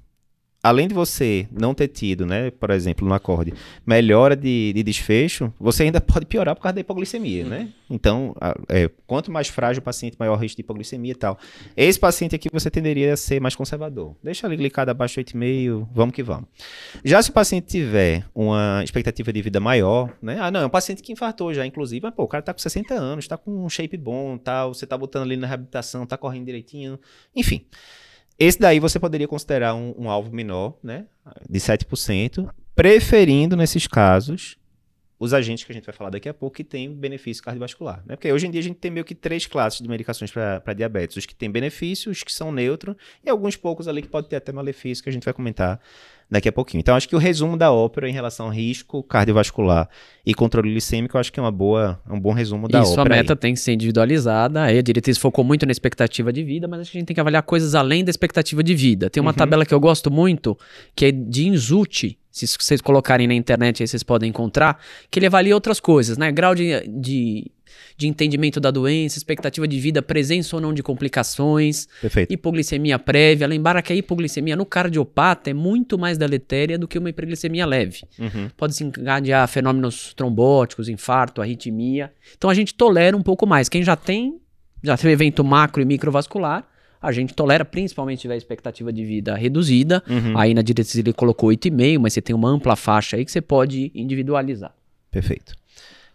[0.63, 3.53] além de você não ter tido, né, por exemplo, no acorde,
[3.87, 7.69] melhora de, de desfecho, você ainda pode piorar por causa da hipoglicemia, né?
[7.89, 11.39] Então, a- é, quanto mais frágil o paciente, maior risco de hipoglicemia e tal.
[11.77, 14.15] Esse paciente aqui você tenderia a ser mais conservador.
[14.23, 16.45] Deixa ali glicada abaixo de 8,5, vamos que vamos.
[17.05, 20.39] Já se o paciente tiver uma expectativa de vida maior, né?
[20.41, 22.61] Ah, não, é um paciente que infartou já, inclusive, mas pô, o cara tá com
[22.61, 26.17] 60 anos, tá com um shape bom, tal, você tá botando ali na reabilitação, tá
[26.17, 26.99] correndo direitinho,
[27.35, 27.65] enfim.
[28.41, 31.05] Esse daí você poderia considerar um, um alvo menor, né?
[31.47, 34.57] De 7%, preferindo, nesses casos,
[35.19, 38.03] os agentes que a gente vai falar daqui a pouco que têm benefício cardiovascular.
[38.07, 38.17] Né?
[38.17, 41.19] Porque hoje em dia a gente tem meio que três classes de medicações para diabetes:
[41.19, 44.37] os que têm benefício, os que são neutros, e alguns poucos ali que podem ter
[44.37, 45.79] até malefício, que a gente vai comentar
[46.31, 46.81] daqui a pouquinho.
[46.81, 49.89] Então, acho que o resumo da ópera em relação ao risco cardiovascular
[50.25, 53.15] e controle glicêmico, acho que é uma boa, é um bom resumo da ópera.
[53.17, 53.21] aí.
[53.23, 54.63] meta tem que ser individualizada.
[54.63, 57.15] Aí a diretriz focou muito na expectativa de vida, mas acho que a gente tem
[57.15, 59.11] que avaliar coisas além da expectativa de vida.
[59.11, 59.37] Tem uma Uhum.
[59.37, 60.57] tabela que eu gosto muito,
[60.95, 62.17] que é de Insuti.
[62.31, 66.31] Se vocês colocarem na internet aí, vocês podem encontrar, que ele avalia outras coisas, né?
[66.31, 67.51] Grau de, de,
[67.97, 72.33] de entendimento da doença, expectativa de vida, presença ou não de complicações, Perfeito.
[72.33, 73.47] hipoglicemia prévia.
[73.49, 78.03] Lembrar que a hipoglicemia no cardiopata é muito mais deletéria do que uma hiperglicemia leve
[78.19, 78.49] Uhum.
[78.57, 82.13] pode se encadear fenômenos trombóticos, infarto, arritmia.
[82.37, 83.69] Então a gente tolera um pouco mais.
[83.69, 84.41] Quem já tem,
[84.83, 86.65] já teve evento macro e microvascular,
[87.01, 90.03] a gente tolera, principalmente se tiver expectativa de vida reduzida.
[90.09, 90.37] Uhum.
[90.37, 93.41] Aí na diretriz ele colocou 8,5, mas você tem uma ampla faixa aí que você
[93.41, 94.75] pode individualizar.
[95.11, 95.55] Perfeito.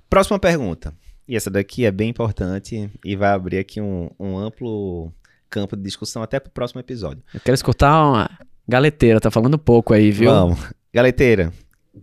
[0.09, 0.93] Próxima pergunta.
[1.27, 5.11] E essa daqui é bem importante e vai abrir aqui um, um amplo
[5.49, 7.23] campo de discussão até pro próximo episódio.
[7.33, 8.29] Eu quero escutar uma
[8.67, 10.29] galeteira, tá falando pouco aí, viu?
[10.29, 10.59] Vamos.
[10.93, 11.51] Galeteira,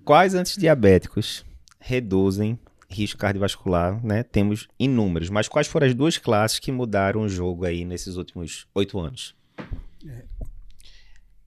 [0.05, 1.45] quais antidiabéticos
[1.79, 2.59] reduzem
[2.93, 4.23] risco cardiovascular, né?
[4.23, 8.67] Temos inúmeros, mas quais foram as duas classes que mudaram o jogo aí nesses últimos
[8.75, 9.35] oito anos?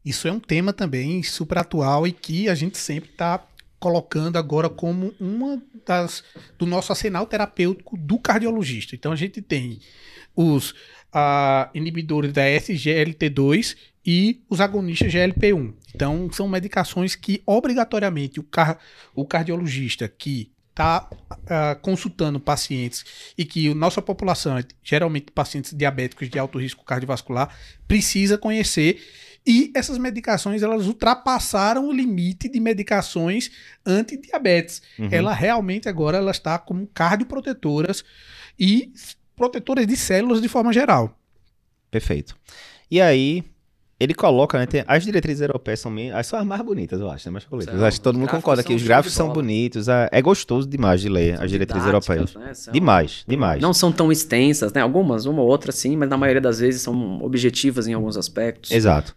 [0.03, 3.45] Isso é um tema também super atual e que a gente sempre está
[3.79, 6.23] colocando agora como uma das
[6.57, 8.95] do nosso arsenal terapêutico do cardiologista.
[8.95, 9.79] Então a gente tem
[10.35, 10.73] os
[11.13, 15.73] ah, inibidores da SGLT2 e os agonistas GLP-1.
[15.93, 18.77] Então, são medicações que obrigatoriamente o, car
[19.15, 21.09] o cardiologista que está
[21.81, 23.05] consultando pacientes
[23.37, 27.49] e que a nossa população, geralmente pacientes diabéticos de alto risco cardiovascular,
[27.87, 29.01] precisa conhecer.
[29.47, 33.51] E essas medicações, elas ultrapassaram o limite de medicações
[33.85, 34.81] antidiabetes.
[34.99, 35.07] Uhum.
[35.11, 38.03] Ela realmente agora ela está como cardioprotetoras
[38.59, 38.91] e
[39.35, 41.17] protetoras de células de forma geral.
[41.89, 42.35] Perfeito.
[42.91, 43.43] E aí,
[43.99, 44.65] ele coloca, né?
[44.65, 47.31] tem- as diretrizes europeias são, meio, as são as mais bonitas, eu acho, né?
[47.33, 47.73] Mais bonitas.
[47.75, 47.85] São.
[47.85, 49.87] Acho que todo mundo concorda que os gráficos são bonitos.
[49.87, 52.33] É, é gostoso demais de ler as diretrizes europeias.
[52.35, 52.53] né?
[52.53, 53.61] São- Demais, demais.
[53.61, 54.81] Não são tão extensas, né?
[54.81, 58.71] Algumas, uma ou outra sim, mas na maioria das vezes são objetivas em alguns aspectos.
[58.71, 59.15] Exato.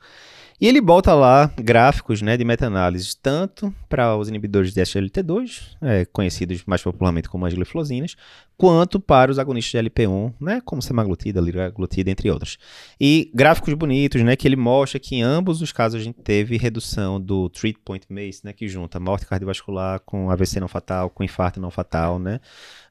[0.60, 6.04] E ele bota lá gráficos né, de meta-análise, tanto para os inibidores de SGLT2, é,
[6.06, 8.16] conhecidos mais popularmente como as gliflosinas,
[8.56, 12.58] quanto para os agonistas de LP1, né, como semaglutida, liraglutida, entre outros.
[13.00, 16.56] E gráficos bonitos, né, que ele mostra que em ambos os casos a gente teve
[16.56, 21.22] redução do treat point MACE, né, que junta morte cardiovascular com AVC não fatal, com
[21.22, 22.40] infarto não fatal, né,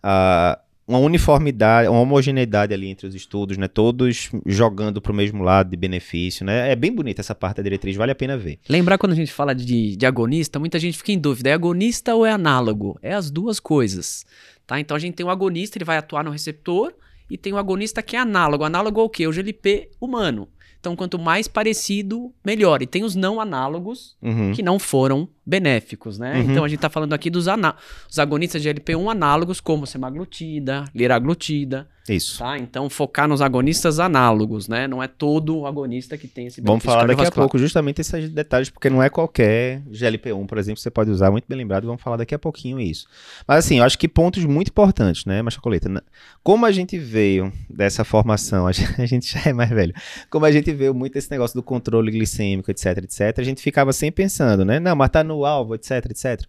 [0.02, 3.67] ah, uma uniformidade, uma homogeneidade ali entre os estudos, né?
[3.67, 6.71] Todos jogando para o mesmo lado de benefício, né?
[6.71, 8.58] É bem bonita essa parte da diretriz, vale a pena ver.
[8.69, 12.15] Lembrar quando a gente fala de, de agonista, muita gente fica em dúvida, é agonista
[12.15, 12.97] ou é análogo?
[13.02, 14.26] É as duas coisas,
[14.65, 14.80] tá?
[14.80, 16.93] Então a gente tem o agonista, ele vai atuar no receptor,
[17.30, 18.63] e tem o agonista que é análogo.
[18.63, 19.28] Análogo ao quê?
[19.28, 20.47] O GLP humano.
[20.88, 22.82] Então quanto mais parecido, melhor.
[22.82, 24.54] E tem os não análogos, Uhum.
[24.54, 26.36] que não foram benéficos, né?
[26.39, 26.52] Uhum.
[26.52, 27.76] Então a gente tá falando aqui dos aná-
[28.10, 32.39] os agonistas de LP1 análogos, como semaglutida, liraglutida, Isso.
[32.39, 32.58] tá?
[32.58, 34.88] Então focar nos agonistas análogos, né?
[34.88, 38.30] Não é todo agonista que tem esse Vamos benefício falar daqui a pouco justamente esses
[38.30, 42.02] detalhes, porque não é qualquer GLP-1, por exemplo, você pode usar, muito bem lembrado, vamos
[42.02, 43.08] falar daqui a pouquinho isso.
[43.48, 46.04] Mas assim, eu acho que pontos muito importantes, né, Machacoleta?
[46.43, 49.93] Como a gente veio dessa formação, a gente já é mais velho,
[50.30, 53.91] como a gente veio muito desse negócio do controle glicêmico, etc, etc, a gente ficava
[53.93, 56.48] sempre pensando, né, não, mas tá no alvo, etc, etc.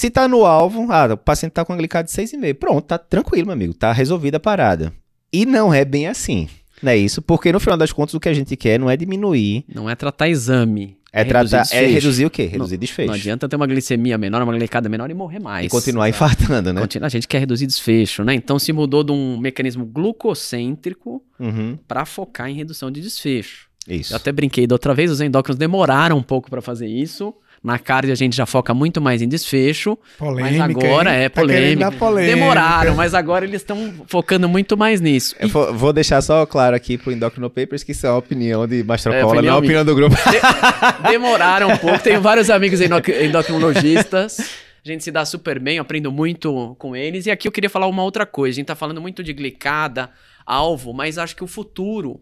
[0.00, 2.96] Se tá no alvo, ah, o paciente tá com a glicada de 6,5, pronto, tá
[2.96, 4.92] tranquilo, meu amigo, tá resolvida a parada.
[5.32, 6.48] E não é bem assim.
[6.80, 7.20] Não é isso?
[7.20, 9.96] Porque no final das contas o que a gente quer não é diminuir Não é
[9.96, 10.96] tratar exame.
[11.12, 11.94] é, reduzir tratar, é desfecho.
[11.94, 12.44] reduzir o quê?
[12.44, 13.08] Reduzir desfecho.
[13.08, 15.66] Não adianta ter uma glicemia menor, uma glicada menor e morrer mais.
[15.66, 16.80] E continuar infartando, né?
[16.80, 18.34] Continua- A gente quer reduzir desfecho, né?
[18.34, 23.66] Então se mudou de um mecanismo glucocêntrico Uhum, para focar em redução de desfecho.
[23.88, 24.12] isso.
[24.12, 27.34] Eu até brinquei da outra vez, os endócrinos demoraram um pouco para fazer isso.
[27.62, 30.50] Na cardio a gente já foca muito mais em desfecho, Polêmica.
[30.66, 31.24] mas agora hein?
[31.24, 31.90] é Tá polêmica.
[31.90, 32.34] dar polêmica.
[32.36, 35.34] Demoraram, mas agora eles estão focando muito mais nisso.
[35.40, 38.66] Eu vou, vou deixar só claro aqui pro Endocrino Papers que isso é uma opinião
[38.66, 39.80] de É, Mastrocola, opinião não é a minha.
[39.80, 40.16] opinião do grupo.
[41.10, 41.98] Demoraram um pouco.
[41.98, 44.38] Tenho vários amigos endoc- endocrinologistas.
[44.84, 47.26] A gente se dá super bem, eu aprendo muito com eles.
[47.26, 48.54] E aqui eu queria falar uma outra coisa.
[48.54, 50.10] A gente tá falando muito de glicada,
[50.46, 52.20] alvo, mas acho que o futuro,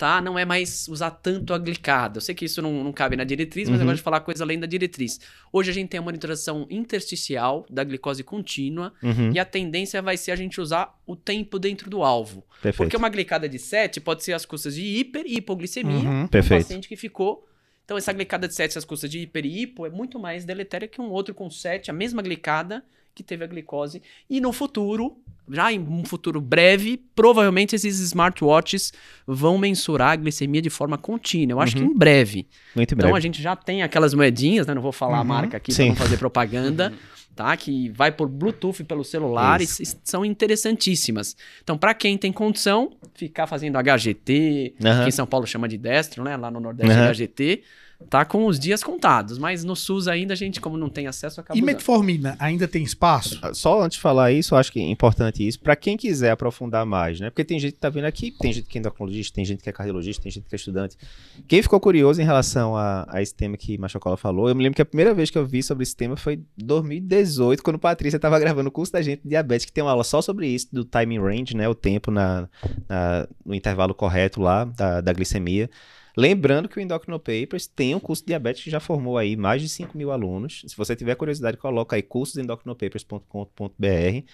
[0.00, 0.18] tá?
[0.18, 2.16] Não é mais usar tanto a glicada.
[2.16, 3.90] Eu sei que isso não, não cabe na diretriz, mas eu Uhum.
[3.90, 5.20] gosto de falar coisa além da diretriz.
[5.52, 10.16] Hoje a gente tem a monitoração intersticial da glicose contínua Uhum, e a tendência vai
[10.16, 12.42] ser a gente usar o tempo dentro do alvo.
[12.62, 12.76] perfeito.
[12.88, 16.22] Porque uma glicada de 7 pode ser às custas de hiper e hipoglicemia Uhum.
[16.22, 16.62] um Perfeito.
[16.62, 17.46] paciente que ficou.
[17.84, 20.88] Então, essa glicada de 7 às custas de hiper e hipo é muito mais deletéria
[20.88, 22.82] que um outro com 7, a mesma glicada
[23.14, 24.00] que teve a glicose.
[24.30, 25.18] E no futuro,
[25.52, 28.92] já em um futuro breve, provavelmente esses smartwatches
[29.26, 31.54] vão mensurar a glicemia de forma contínua.
[31.54, 32.46] Eu acho que em breve.
[32.76, 33.16] Muito Então breve.
[33.16, 34.74] a gente já tem aquelas moedinhas, né?
[34.74, 35.26] Não vou falar a Uhum.
[35.26, 36.92] marca aqui para não fazer propaganda,
[37.34, 37.56] tá?
[37.56, 39.82] Que vai por Bluetooth pelo celular Isso.
[39.82, 41.36] e são interessantíssimas.
[41.62, 46.22] Então, para quem tem condição, ficar fazendo HGT, que em São Paulo chama de destro,
[46.22, 46.36] né?
[46.36, 47.62] Lá no Nordeste HGT,
[48.08, 49.38] tá com os dias contados.
[49.38, 51.66] Mas no SUS ainda a gente, como não tem acesso, acaba E usando.
[51.66, 53.38] metformina ainda tem espaço?
[53.52, 56.84] Só antes de falar isso, eu acho que é importante isso, para quem quiser aprofundar
[56.86, 57.30] mais, né?
[57.30, 59.68] Porque tem gente que tá vindo aqui, tem gente que é endocrinologista, tem gente que
[59.68, 60.96] é cardiologista, tem gente que é estudante.
[61.46, 64.76] Quem ficou curioso em relação a, a esse tema que Machocola falou, eu me lembro
[64.76, 68.18] que a primeira vez que eu vi sobre esse tema foi em 2018, quando Patrícia
[68.18, 70.68] tava gravando o curso da gente de diabetes, que tem uma aula só sobre isso,
[70.72, 71.68] do timing range, né?
[71.68, 72.48] O tempo na,
[72.88, 75.68] na- no intervalo correto lá da, da glicemia.
[76.20, 79.62] Lembrando que o Endocrino Papers tem um curso de diabetes que já formou aí mais
[79.62, 80.62] de 5 mil alunos.
[80.68, 84.26] Se você tiver curiosidade, coloca aí cursosendocrinoPapers.com.br,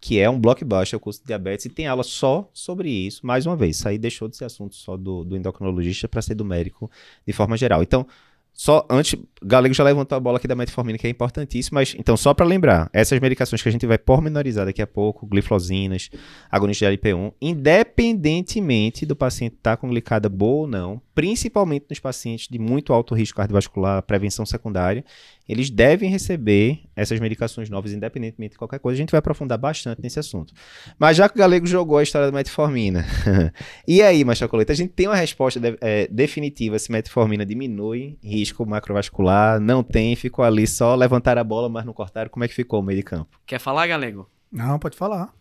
[0.00, 3.26] que é um blockbuster, o curso de diabetes, e tem aula só sobre isso.
[3.26, 6.34] Mais uma vez, isso aí deixou de ser assunto só do, do endocrinologista para ser
[6.34, 6.90] do médico
[7.26, 7.82] de forma geral.
[7.82, 8.06] Então,
[8.50, 12.16] só antes, Galego já levantou a bola aqui da metformina, que é importantíssimo, mas então
[12.16, 16.10] só para lembrar, essas medicações que a gente vai pormenorizar daqui a pouco, gliflosinas,
[16.50, 22.00] agonistas de LP1, independentemente do paciente estar tá com glicada boa ou não, principalmente nos
[22.00, 25.04] pacientes de muito alto risco cardiovascular, prevenção secundária,
[25.48, 28.96] eles devem receber essas medicações novas, independentemente de qualquer coisa.
[28.96, 30.54] A gente vai aprofundar bastante nesse assunto.
[30.98, 33.04] Mas já que o Galego jogou a história da metformina,
[33.86, 38.64] e aí, Machacoleta, a gente tem uma resposta de, é, definitiva se metformina diminui risco
[38.64, 42.30] macrovascular, não tem, ficou ali só levantar a bola, mas não cortaram.
[42.30, 43.38] Como é que ficou o meio de campo?
[43.46, 44.28] Quer falar, Galego?
[44.50, 45.32] Não, pode falar.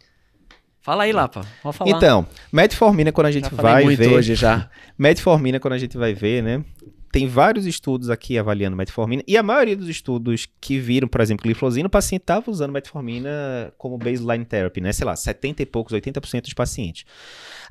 [0.82, 1.45] Fala aí, Lapa.
[1.62, 1.91] Pode falar.
[1.91, 4.13] Então, metformina quando a gente já vai muito ver...
[4.13, 4.69] hoje já.
[4.97, 6.63] metformina quando a gente vai ver, né?
[7.13, 11.43] Tem vários estudos aqui avaliando metformina, e a maioria dos estudos que viram, por exemplo,
[11.43, 14.91] glifosina, o paciente estava usando metformina como baseline therapy, né?
[14.91, 17.06] Sei lá, 70 e poucos, 80% dos pacientes.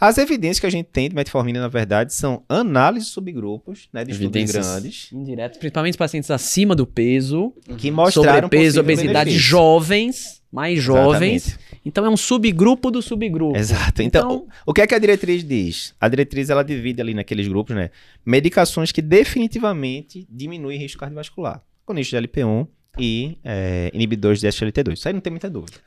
[0.01, 4.05] As evidências que a gente tem de metformina, na verdade, são análises de subgrupos, né?
[4.05, 5.13] De estudos grandes.
[5.13, 9.41] Indiretos, principalmente pacientes acima do peso, que mostraram sobrepeso, obesidade, benefício.
[9.41, 11.47] jovens, mais jovens.
[11.47, 11.81] Exatamente.
[11.85, 13.57] Então é um subgrupo do subgrupo.
[13.57, 14.03] Exato.
[14.03, 15.95] Então, então, o que é que a diretriz diz?
[15.99, 17.91] A diretriz ela divide ali naqueles grupos, né?
[18.25, 21.63] Medicações que definitivamente diminuem risco cardiovascular.
[21.87, 24.93] Conistas de LP1 e é, inibidores de SGLT2.
[24.93, 25.79] Isso aí não tem muita dúvida.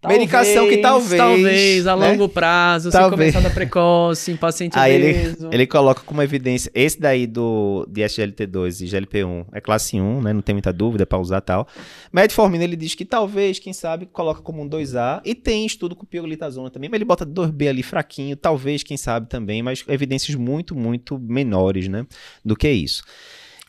[0.00, 1.18] Talvez, Medicação que talvez.
[1.18, 2.10] Talvez, a né?
[2.10, 3.32] longo prazo, talvez.
[3.32, 8.02] sem começada precoce, em paciente Aí ele, ele coloca como evidência, esse daí do de
[8.02, 10.32] SGLT2 e GLP-1 é classe 1, né?
[10.32, 11.66] Não tem muita dúvida para usar tal.
[12.12, 15.20] Metformina ele diz que talvez, quem sabe, coloca como um 2A.
[15.24, 19.28] E tem estudo com pioglitazona também, mas ele bota 2B ali fraquinho, talvez, quem sabe
[19.28, 22.06] também, mas evidências muito, muito menores, né?
[22.44, 23.02] Do que isso.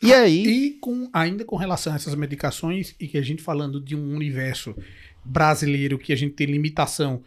[0.02, 0.46] E aí.
[0.46, 4.16] E com, ainda com relação a essas medicações, e que a gente falando de um
[4.16, 4.76] universo
[5.24, 7.22] brasileiro que a gente tem limitação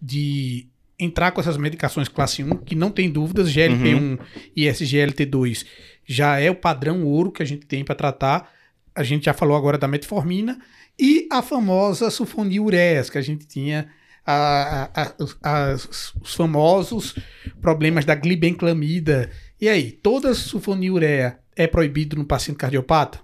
[0.00, 0.66] de
[0.98, 4.18] entrar com essas medicações classe 1, que não tem dúvidas, GLP-1 uhum.
[4.54, 5.64] e SGLT2
[6.04, 8.50] já é o padrão ouro que a gente tem para tratar.
[8.94, 10.58] A gente já falou agora da metformina
[10.98, 13.88] e a famosa sulfonilureias, que a gente tinha
[14.26, 15.12] a, a,
[15.42, 17.14] a, os famosos
[17.60, 19.30] problemas da glibenclamida.
[19.60, 23.20] E aí, toda sulfonilureia é proibido no paciente cardiopata?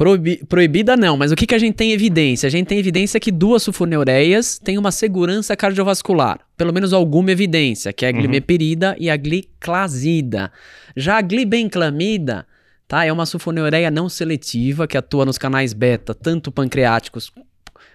[0.00, 2.46] Proibi proibida não, mas o que, que a gente tem evidência?
[2.46, 6.40] A gente tem evidência que duas sulfoneureias têm uma segurança cardiovascular.
[6.56, 8.16] Pelo menos alguma evidência, que é a uhum.
[8.16, 8.96] glimeperida uhum.
[8.98, 10.50] e a gliclazida.
[10.96, 12.46] Já a glibenclamida,
[12.88, 17.30] tá, é uma sulfoneureia não seletiva que atua nos canais beta, tanto pancreáticos,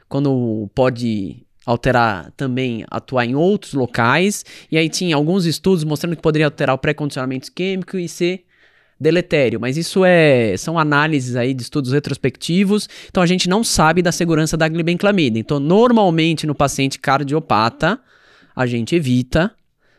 [0.07, 4.45] quando pode alterar também, atuar em outros locais.
[4.71, 8.45] E aí tinha alguns estudos mostrando que poderia alterar o pré-condicionamento químico e ser
[8.99, 14.01] deletério, mas isso é são análises aí de estudos retrospectivos, então a gente não sabe
[14.01, 15.37] da segurança da glibenclamida.
[15.37, 17.99] Então, normalmente no paciente cardiopata,
[18.55, 19.51] a gente evita,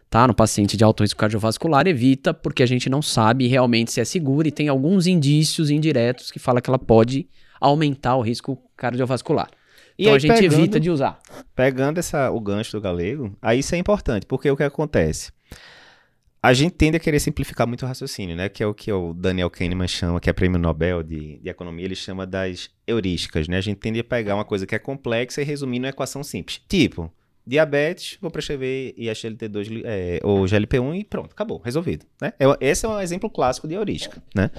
[0.09, 0.27] tá?
[0.27, 4.05] No paciente de alto risco cardiovascular, evita, porque a gente não sabe realmente se é
[4.05, 7.29] segura e tem alguns indícios indiretos que fala que ela pode
[7.61, 9.49] aumentar o risco cardiovascular.
[9.99, 11.19] E então aí, a gente pegando, evita de usar.
[11.55, 15.33] Pegando essa, o gancho do galego, aí isso é importante, porque o que acontece?
[16.47, 18.49] A gente tende a querer simplificar muito o raciocínio, né?
[18.49, 21.85] Que é o que o Daniel Kahneman chama, que é prêmio Nobel de, de economia,
[21.85, 23.57] ele chama das heurísticas, né?
[23.57, 26.63] A gente tende a pegar uma coisa que é complexa e resumir numa equação simples.
[26.69, 27.13] Tipo,
[27.45, 32.33] diabetes, vou prescrever ISGLT2 é, ou GLP-1 e pronto, acabou, resolvido, né?
[32.61, 34.53] Esse é um exemplo clássico de heurística, né?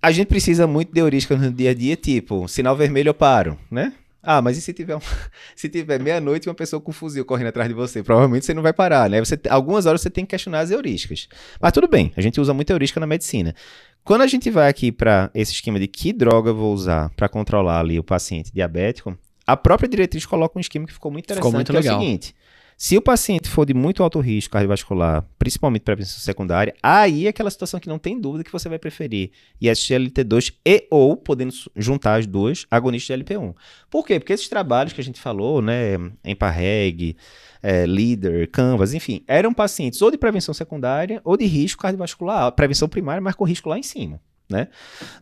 [0.00, 3.58] A gente precisa muito de heurística no dia a dia, tipo, sinal vermelho eu paro,
[3.70, 3.92] né?
[4.28, 5.00] Ah, mas e se tiver, um,
[5.54, 8.02] se tiver meia-noite e uma pessoa com um fuzil correndo atrás de você?
[8.02, 9.20] Provavelmente você não vai parar, né?
[9.20, 11.28] Você, algumas horas você tem que questionar as heurísticas.
[11.60, 13.54] Mas tudo bem, a gente usa muita heurística na medicina.
[14.02, 17.28] Quando a gente vai aqui para esse esquema de que droga eu vou usar para
[17.28, 21.44] controlar ali o paciente diabético, a própria diretriz coloca um esquema que ficou muito interessante,
[21.44, 21.94] ficou muito que legal.
[21.94, 22.34] é o seguinte.
[22.78, 27.50] Se o paciente for de muito alto risco cardiovascular, principalmente prevenção secundária, aí é aquela
[27.50, 29.30] situação que não tem dúvida que você vai preferir
[29.62, 33.54] ISGLT2 e ou, podendo juntar as duas, agonistas de LP1.
[33.88, 34.20] Por quê?
[34.20, 37.16] Porque esses trabalhos que a gente falou, né, EMPA-REG,
[37.62, 42.90] é, Leader, Canvas, enfim, eram pacientes ou de prevenção secundária ou de risco cardiovascular, prevenção
[42.90, 44.20] primária, mas com risco lá em cima.
[44.48, 44.68] Né?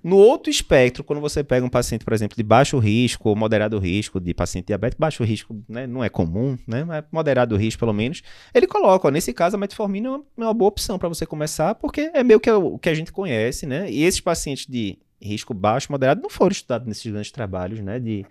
[0.03, 3.79] No outro espectro, quando você pega um paciente, por exemplo, de baixo risco ou moderado
[3.79, 7.95] risco, de paciente diabético, baixo risco né, não é comum, né, mas moderado risco pelo
[7.95, 11.09] menos, ele coloca, ó, nesse caso, a metformina é uma, é uma boa opção para
[11.09, 13.91] você começar, porque é meio que o que a gente conhece, né?
[13.91, 18.27] E esses pacientes de risco baixo, moderado, não foram estudados nesses grandes trabalhos, né, de,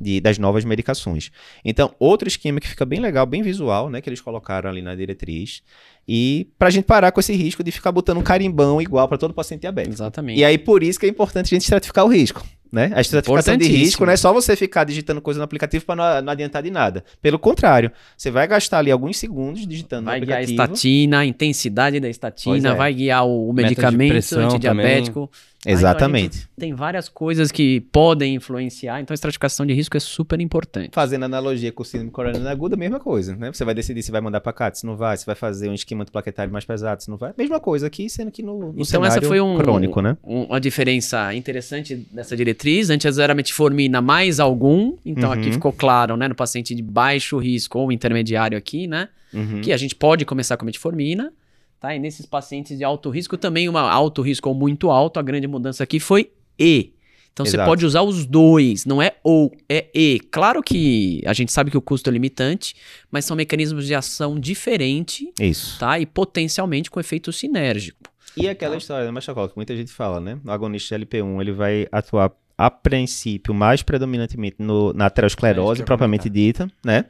[0.00, 1.30] de, das novas medicações.
[1.64, 4.94] Então, outro esquema que fica bem legal, bem visual, né, que eles colocaram ali na
[4.94, 5.62] diretriz,
[6.08, 9.18] e para a gente parar com esse risco de ficar botando um carimbão igual para
[9.18, 9.94] todo paciente diabético.
[9.94, 10.40] Exatamente.
[10.40, 12.42] E aí, por isso que é importante a gente estratificar o risco.
[12.70, 12.90] Né?
[12.94, 16.22] A estratificação de risco não é só você ficar digitando coisa no aplicativo para não,
[16.22, 17.02] não, adiantar de nada.
[17.22, 20.56] Pelo contrário, você vai gastar ali alguns segundos digitando vai no aplicativo.
[20.56, 22.74] Vai guiar a estatina, a intensidade da estatina, é.
[22.74, 25.30] vai guiar o, o medicamento antidiabético.
[25.60, 26.36] Então, a Exatamente.
[26.36, 30.90] gente tem várias coisas que podem influenciar, então a estratificação de risco é super importante.
[30.92, 33.52] Fazendo analogia com o síndrome coronariana aguda, mesma coisa, né?
[33.52, 35.74] Você vai decidir se vai mandar pra cá, se não vai, se vai fazer um
[35.74, 37.34] esquema antiplaquetário mais pesado, se não vai.
[37.36, 40.16] Mesma coisa aqui, sendo que no, no Então cenário essa foi um, crônico, né?
[40.22, 42.57] um- uma diferença interessante dessa diretriz.
[42.90, 45.52] Antes era metformina mais algum, então aqui Uhum.
[45.52, 49.60] ficou claro, né, no paciente de baixo risco ou intermediário aqui, né, Uhum.
[49.60, 51.32] que a gente pode começar com metformina,
[51.80, 51.94] tá?
[51.94, 55.46] E nesses pacientes de alto risco também uma alto risco ou muito alto, a grande
[55.46, 56.92] mudança aqui foi E.
[57.32, 57.70] Então você Exato.
[57.70, 60.18] pode usar os dois, não é ou, é E.
[60.28, 62.74] Claro que a gente sabe que o custo é limitante,
[63.12, 65.78] mas são mecanismos de ação diferentes, Isso.
[65.78, 66.00] tá?
[66.00, 68.10] E potencialmente com efeito sinérgico.
[68.36, 70.38] E aquela história, né, Machacol, que muita gente fala, né?
[70.44, 75.82] O agonista LP1, ele vai atuar a princípio mais predominantemente no, na É, aterosclerose que
[75.82, 77.04] ia propriamente dita, né?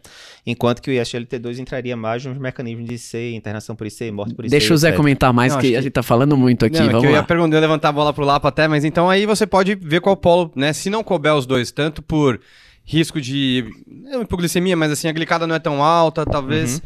[0.46, 4.44] Enquanto que o ISLT2 entraria mais nos mecanismos de IC, internação por IC, morte por
[4.44, 4.50] IC.
[4.50, 4.96] Deixa o Zé etc.
[4.98, 6.76] comentar mais, Não, que, acho a que- gente tá falando muito aqui.
[6.76, 7.22] Não, é que Vamos eu ia lá.
[7.22, 10.02] perguntar, eu ia levantar a bola pro Lapa até, mas então aí você pode ver
[10.02, 10.74] qual polo, né?
[10.74, 12.38] Se não couber os dois, tanto por
[12.84, 16.80] risco de não hipoglicemia, mas assim, a glicada não é tão alta, talvez Uhum.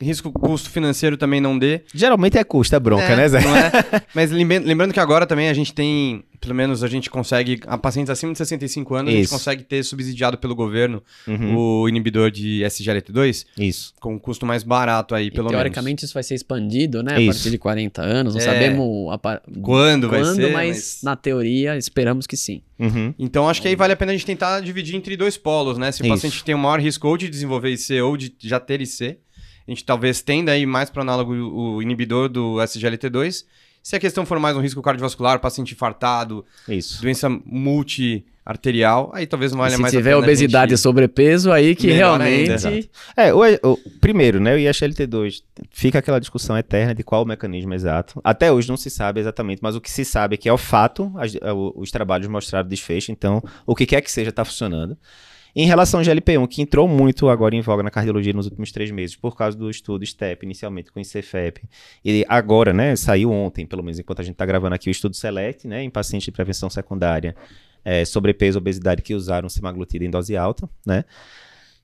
[0.00, 1.82] risco custo financeiro também não dê.
[1.92, 3.40] Geralmente é custo, é bronca, É, né, Zé?
[3.40, 3.70] Não é?
[4.14, 8.10] Mas lembrando que agora também a gente tem, pelo menos a gente consegue, a pacientes
[8.10, 9.32] acima de 65 anos, a gente Isso.
[9.34, 13.92] consegue ter subsidiado pelo governo Uhum, o inibidor de SGLT2 Isso.
[14.00, 17.16] com um custo mais barato aí, E, pelo teoricamente isso vai ser expandido, né?
[17.16, 17.32] A Isso.
[17.40, 18.34] partir de 40 anos.
[18.34, 18.44] Não É.
[18.44, 19.62] sabemos a par- menos.
[19.64, 22.62] Quando, vai quando, ser, mas, na teoria esperamos que sim.
[22.78, 23.12] Uhum.
[23.18, 25.90] Então acho que aí vale a pena a gente tentar dividir entre dois polos, né?
[25.92, 26.14] Se o Isso.
[26.14, 29.18] paciente tem o maior risco ou de desenvolver IC ou de já ter IC,
[29.66, 33.44] a gente talvez tenda aí mais para análogo o o inibidor do SGLT2.
[33.88, 37.00] Se a questão for mais um risco cardiovascular, paciente infartado, Isso.
[37.00, 41.74] doença multi-arterial, aí talvez não valha se mais a tiver a obesidade e sobrepeso, aí
[41.74, 42.50] que realmente.
[42.66, 42.88] ainda.
[43.16, 43.40] É, o,
[43.72, 48.20] o- primeiro, né, o ISLT2, fica aquela discussão eterna de qual o mecanismo exato.
[48.22, 50.58] Até hoje não se sabe exatamente, mas o que se sabe é que é o
[50.58, 54.98] fato, as- é os trabalhos mostraram desfecho, então o que quer que seja está funcionando.
[55.60, 58.92] Em relação ao GLP-1, que entrou muito agora em voga na cardiologia nos últimos três
[58.92, 61.62] meses, por causa do estudo STEP, inicialmente com ICFEP,
[62.04, 65.16] e agora, né, saiu ontem, pelo menos enquanto a gente está gravando aqui, o estudo
[65.16, 67.34] SELECT, né, em pacientes de prevenção secundária,
[67.84, 71.04] é, sobrepeso, obesidade, que usaram semaglutida em dose alta, né,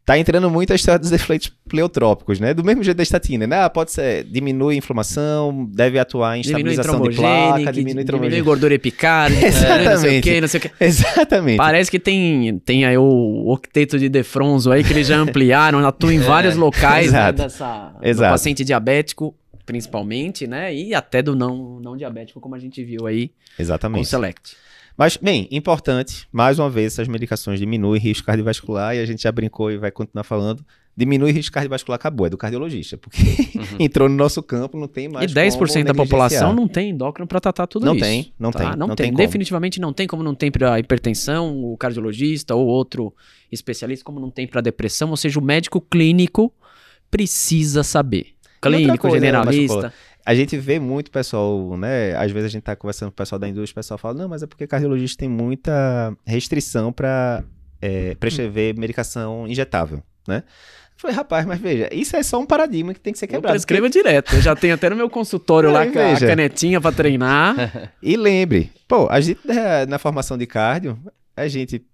[0.05, 2.53] Tá entrando muito a história dos efeitos pleotrópicos, né?
[2.53, 3.65] Do mesmo jeito da estatina, né?
[3.65, 8.05] Ah, pode ser, diminui a inflamação, deve atuar em Diminui estabilização de placa, diminui diminui
[8.05, 8.43] trombogênica.
[8.45, 10.23] gordura epicárdica, né, não sei o Exatamente.
[10.23, 10.71] que, não sei o que.
[10.79, 11.57] Exatamente.
[11.57, 16.13] Parece que tem, tem aí o octeto de Defronzo aí, que eles já ampliaram, atua
[16.13, 17.39] em vários locais né, Exato.
[17.43, 18.31] dessa, do Exato.
[18.33, 19.35] paciente diabético,
[19.65, 20.75] principalmente, né?
[20.75, 24.09] E até do não, não diabético, como a gente viu aí com o Exatamente.
[24.09, 24.57] Select.
[24.97, 29.33] Mas, bem, importante, mais uma vez, essas medicações diminuem risco cardiovascular e a gente já
[29.33, 30.65] brincou e vai continuar falando.
[30.97, 33.19] Diminui risco cardiovascular, acabou, é do cardiologista, porque
[33.81, 37.27] entrou no nosso campo, não tem mais E 10% como da população não tem endócrino
[37.27, 38.05] para tratar tudo Não isso.
[38.05, 38.61] tem, não tá?
[38.61, 39.07] tem, Não, não tem.
[39.07, 39.19] tem como.
[39.27, 43.13] Definitivamente não tem, como não tem para hipertensão, o cardiologista ou outro
[43.51, 45.11] especialista, como não tem para depressão.
[45.11, 46.53] Ou seja, o médico clínico
[47.11, 48.34] precisa saber.
[48.71, 49.93] Clínico, coisa, né, generalista.
[50.27, 52.17] A gente vê muito pessoal, né?
[52.17, 54.29] Às vezes a gente tá conversando com o pessoal da indústria, o pessoal fala, não,
[54.29, 57.45] mas é porque cardiologista tem muita restrição para
[58.19, 60.43] prescrever medicação injetável, né?
[60.97, 63.31] Eu falei, rapaz, mas veja, isso é só um paradigma que tem que ser Eu
[63.31, 63.53] quebrado.
[63.53, 64.35] prescrevo direto.
[64.35, 67.91] Eu já tenho até no meu consultório lá Aí, com a canetinha para treinar.
[68.01, 70.97] E lembre, pô, a gente né, na formação de cardio,
[71.37, 71.85] a gente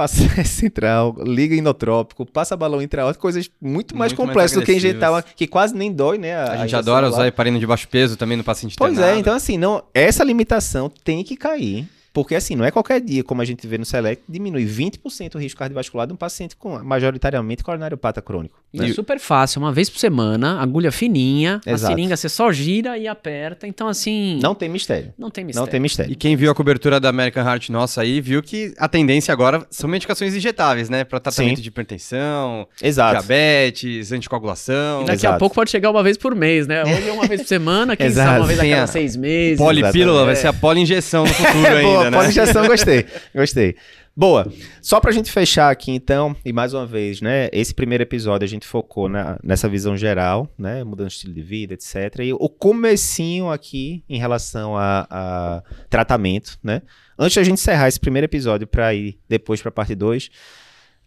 [0.00, 4.72] passa central, liga inotrópico, passa balão intraórtico, coisas muito mais Muito mais complexas do que
[4.72, 6.34] injetar, uma- que quase nem dói, né?
[6.36, 7.12] A gente injeção adora lá.
[7.12, 9.20] usar heparina de baixo peso também no paciente Pois é, internado.
[9.20, 11.86] então assim, não, essa limitação tem que cair.
[12.12, 15.38] Porque assim, não é qualquer dia, como a gente vê no Select, diminui 20% o
[15.38, 18.58] risco cardiovascular de um paciente com majoritariamente coronariopata crônico.
[18.72, 18.88] E né?
[18.88, 21.84] é super fácil, uma vez por semana, agulha fininha, Exato.
[21.84, 23.66] a seringa você só gira e aperta.
[23.66, 24.38] Então, assim.
[24.42, 25.12] Não tem mistério.
[25.18, 25.66] não tem mistério.
[25.66, 26.12] Não tem mistério.
[26.12, 29.66] E quem viu a cobertura da American Heart nossa aí, viu que a tendência agora
[29.70, 31.04] são medicações injetáveis, né?
[31.04, 31.62] Para tratamento Sim.
[31.62, 33.12] de hipertensão, Exato.
[33.18, 35.02] diabetes, anticoagulação.
[35.02, 35.34] E daqui Exato.
[35.34, 36.82] a pouco pode chegar uma vez por mês, né?
[36.84, 39.58] Hoje é uma vez por semana, quem sabe uma vez a cada a seis meses.
[39.58, 40.26] Polipílula, Exatamente.
[40.26, 42.16] vai ser a poliinjeção no futuro É, boa, né?
[42.18, 43.06] poliinjeção, gostei.
[43.34, 43.76] Gostei.
[44.16, 44.52] Boa.
[44.82, 47.48] Só pra gente fechar aqui, então, e mais uma vez, né?
[47.52, 50.82] Esse primeiro episódio a gente focou na- nessa visão geral, né?
[50.84, 52.18] Mudando o estilo de vida, etc.
[52.24, 56.82] E o comecinho aqui em relação a, a tratamento, né?
[57.18, 60.28] Antes da gente encerrar esse primeiro episódio pra ir depois pra parte 2,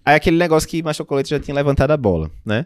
[0.05, 2.65] é aquele negócio que Macho Colete já tinha levantado a bola, né?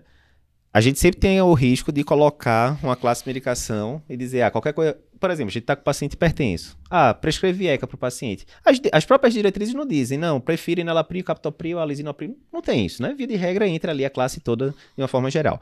[0.74, 4.52] A gente sempre tem o risco de colocar uma classe de medicação e dizer, ah,
[4.52, 4.96] qualquer coisa.
[5.20, 6.78] Por exemplo, a gente está com o paciente hipertenso.
[6.89, 8.45] Ah, prescreve ECA para o paciente.
[8.63, 12.38] As, as próprias diretrizes não dizem, não, prefira enalapril, captopril, alisinopril.
[12.51, 13.13] Não tem isso, né?
[13.18, 15.59] Via de regra, entra ali a classe toda de uma forma geral.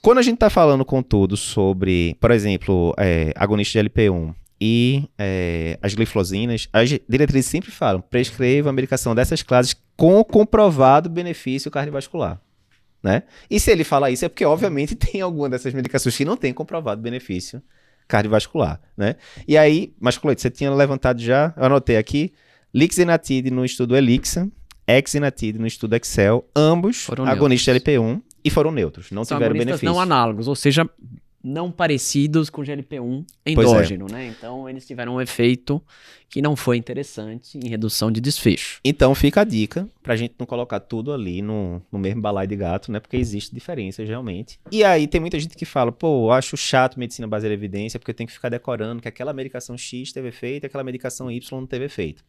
[0.00, 5.78] Quando a gente está falando, contudo, sobre, por exemplo, é, agonista de LP1 e é,
[5.82, 12.40] as glifosinas, as diretrizes sempre falam, prescreva a medicação dessas classes com comprovado benefício cardiovascular.
[13.02, 13.22] Né?
[13.48, 16.52] E se ele fala isso é porque, obviamente, tem alguma dessas medicações que não tem
[16.52, 17.62] comprovado benefício
[18.96, 19.16] né?
[19.46, 22.32] E aí, mas Cloito, você tinha levantado já, eu anotei aqui,
[22.74, 24.48] Lixenatide no estudo Elixa,
[24.86, 29.84] Exenatide no estudo Excel, ambos Foram agonistas LP1 e foram neutros, não São tiveram benefício.
[29.84, 30.88] não análogos, ou seja,
[31.42, 34.26] não parecidos com GLP-1 endógeno, né?
[34.26, 35.82] Então eles tiveram um efeito
[36.28, 38.80] que não foi interessante em redução de desfecho.
[38.84, 42.56] Então fica a dica pra gente não colocar tudo ali no, no mesmo balaio de
[42.56, 43.00] gato, né?
[43.00, 44.58] Porque existe diferenças realmente.
[44.70, 47.98] E aí tem muita gente que fala, pô, eu acho chato medicina baseada em evidência
[47.98, 51.30] porque eu tenho que ficar decorando que aquela medicação X teve efeito e aquela medicação
[51.30, 52.24] Y não teve efeito.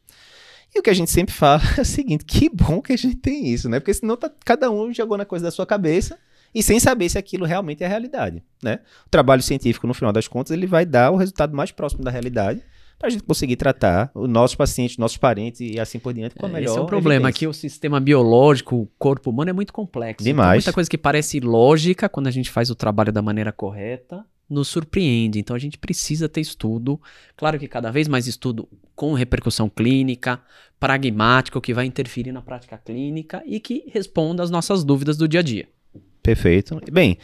[0.74, 3.16] E o que a gente sempre fala é o seguinte, que bom que a gente
[3.16, 3.80] tem isso, né?
[3.80, 6.18] Porque senão tá, cada um jogou na coisa da sua cabeça
[6.54, 8.80] e sem saber se aquilo realmente é a realidade, né?
[9.06, 12.12] O trabalho científico, no final das contas, ele vai dar o resultado mais próximo da
[12.12, 12.62] realidade
[12.98, 16.46] para a gente conseguir tratar os nossos pacientes, nossos parentes e assim por diante com
[16.46, 17.30] a melhor Esse é o problema, evidência.
[17.30, 20.22] aqui o sistema biológico, o corpo humano é muito complexo.
[20.22, 20.64] Então, Demais.
[20.66, 24.68] muita coisa que parece lógica quando a gente faz o trabalho da maneira correta nos
[24.68, 25.40] surpreende.
[25.40, 27.00] Então a gente precisa ter estudo.
[27.38, 30.42] Claro que cada vez mais estudo com repercussão clínica,
[30.80, 35.42] pragmático, que vai interferir na prática clínica e que responda às nossas dúvidas do dia
[35.42, 35.68] a dia.
[36.22, 36.80] Perfeito.
[36.92, 37.18] Bem,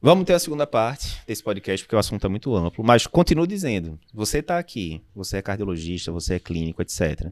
[0.00, 2.84] vamos ter a segunda parte desse podcast, porque o assunto é muito amplo.
[2.84, 7.30] Mas continuo dizendo: você está aqui, você é cardiologista, você é clínico, etc.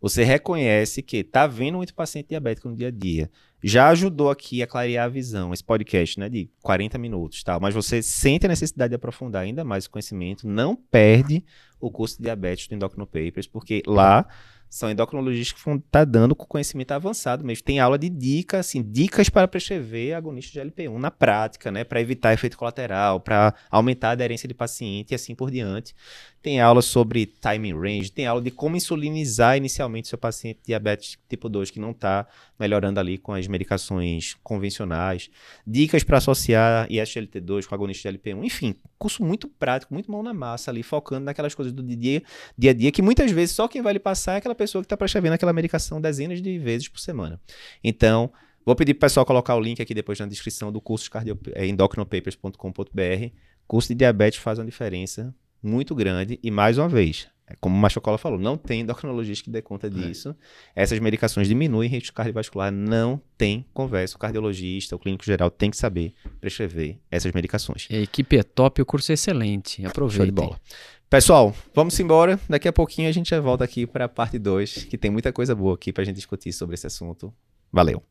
[0.00, 3.30] Você reconhece que está vendo muito paciente diabético no dia a dia.
[3.62, 7.58] Já ajudou aqui a clarear a visão, esse podcast, né, de 40 minutos, tal.
[7.58, 11.44] Mas você sente a necessidade de aprofundar ainda mais o conhecimento, não perde
[11.80, 14.24] o curso de diabetes do Endocrino Papers, porque lá
[14.68, 17.64] são endocrinologistas que vão estar dando com conhecimento avançado mesmo.
[17.64, 21.84] Tem aula de dicas, assim, dicas para prescrever agonista de LP1 na prática, né?
[21.84, 25.94] Para evitar efeito colateral, para aumentar a aderência de paciente e assim por diante.
[26.40, 31.48] Tem aula sobre timing range, tem aula de como insulinizar inicialmente seu paciente diabetes tipo
[31.48, 32.28] 2 que não está
[32.58, 35.30] melhorando ali com as medicações convencionais.
[35.66, 38.44] Dicas para associar ISGLT2 com agonista de LP1.
[38.44, 42.22] Enfim, curso muito prático, muito mão na massa ali, focando naquelas coisas do dia,
[42.56, 44.86] dia a dia, que muitas vezes só quem vai lhe passar é aquela pessoa que
[44.86, 47.40] está prescrevendo aquela medicação dezenas de vezes por semana.
[47.82, 48.32] Então,
[48.64, 51.36] vou pedir para o pessoal colocar o link aqui depois na descrição do curso cardio,
[51.52, 53.32] é, endocrinopapers.com.br.
[53.66, 57.78] Curso de diabetes faz uma diferença muito grande e, mais uma vez, é como o
[57.78, 60.36] Machocola falou, não tem endocrinologista que dê conta disso.
[60.76, 64.16] Essas medicações diminuem risco cardiovascular, não tem conversa.
[64.16, 67.88] O cardiologista, o clínico geral tem que saber prescrever essas medicações.
[67.90, 69.84] A equipe é top, o curso é excelente.
[69.86, 70.18] Aproveitem.
[70.18, 70.60] Show de bola.
[71.08, 72.38] Pessoal, vamos embora.
[72.46, 75.32] Daqui a pouquinho a gente já volta aqui para a parte 2, que tem muita
[75.32, 77.32] coisa boa aqui para a gente discutir sobre esse assunto.
[77.72, 78.02] Valeu.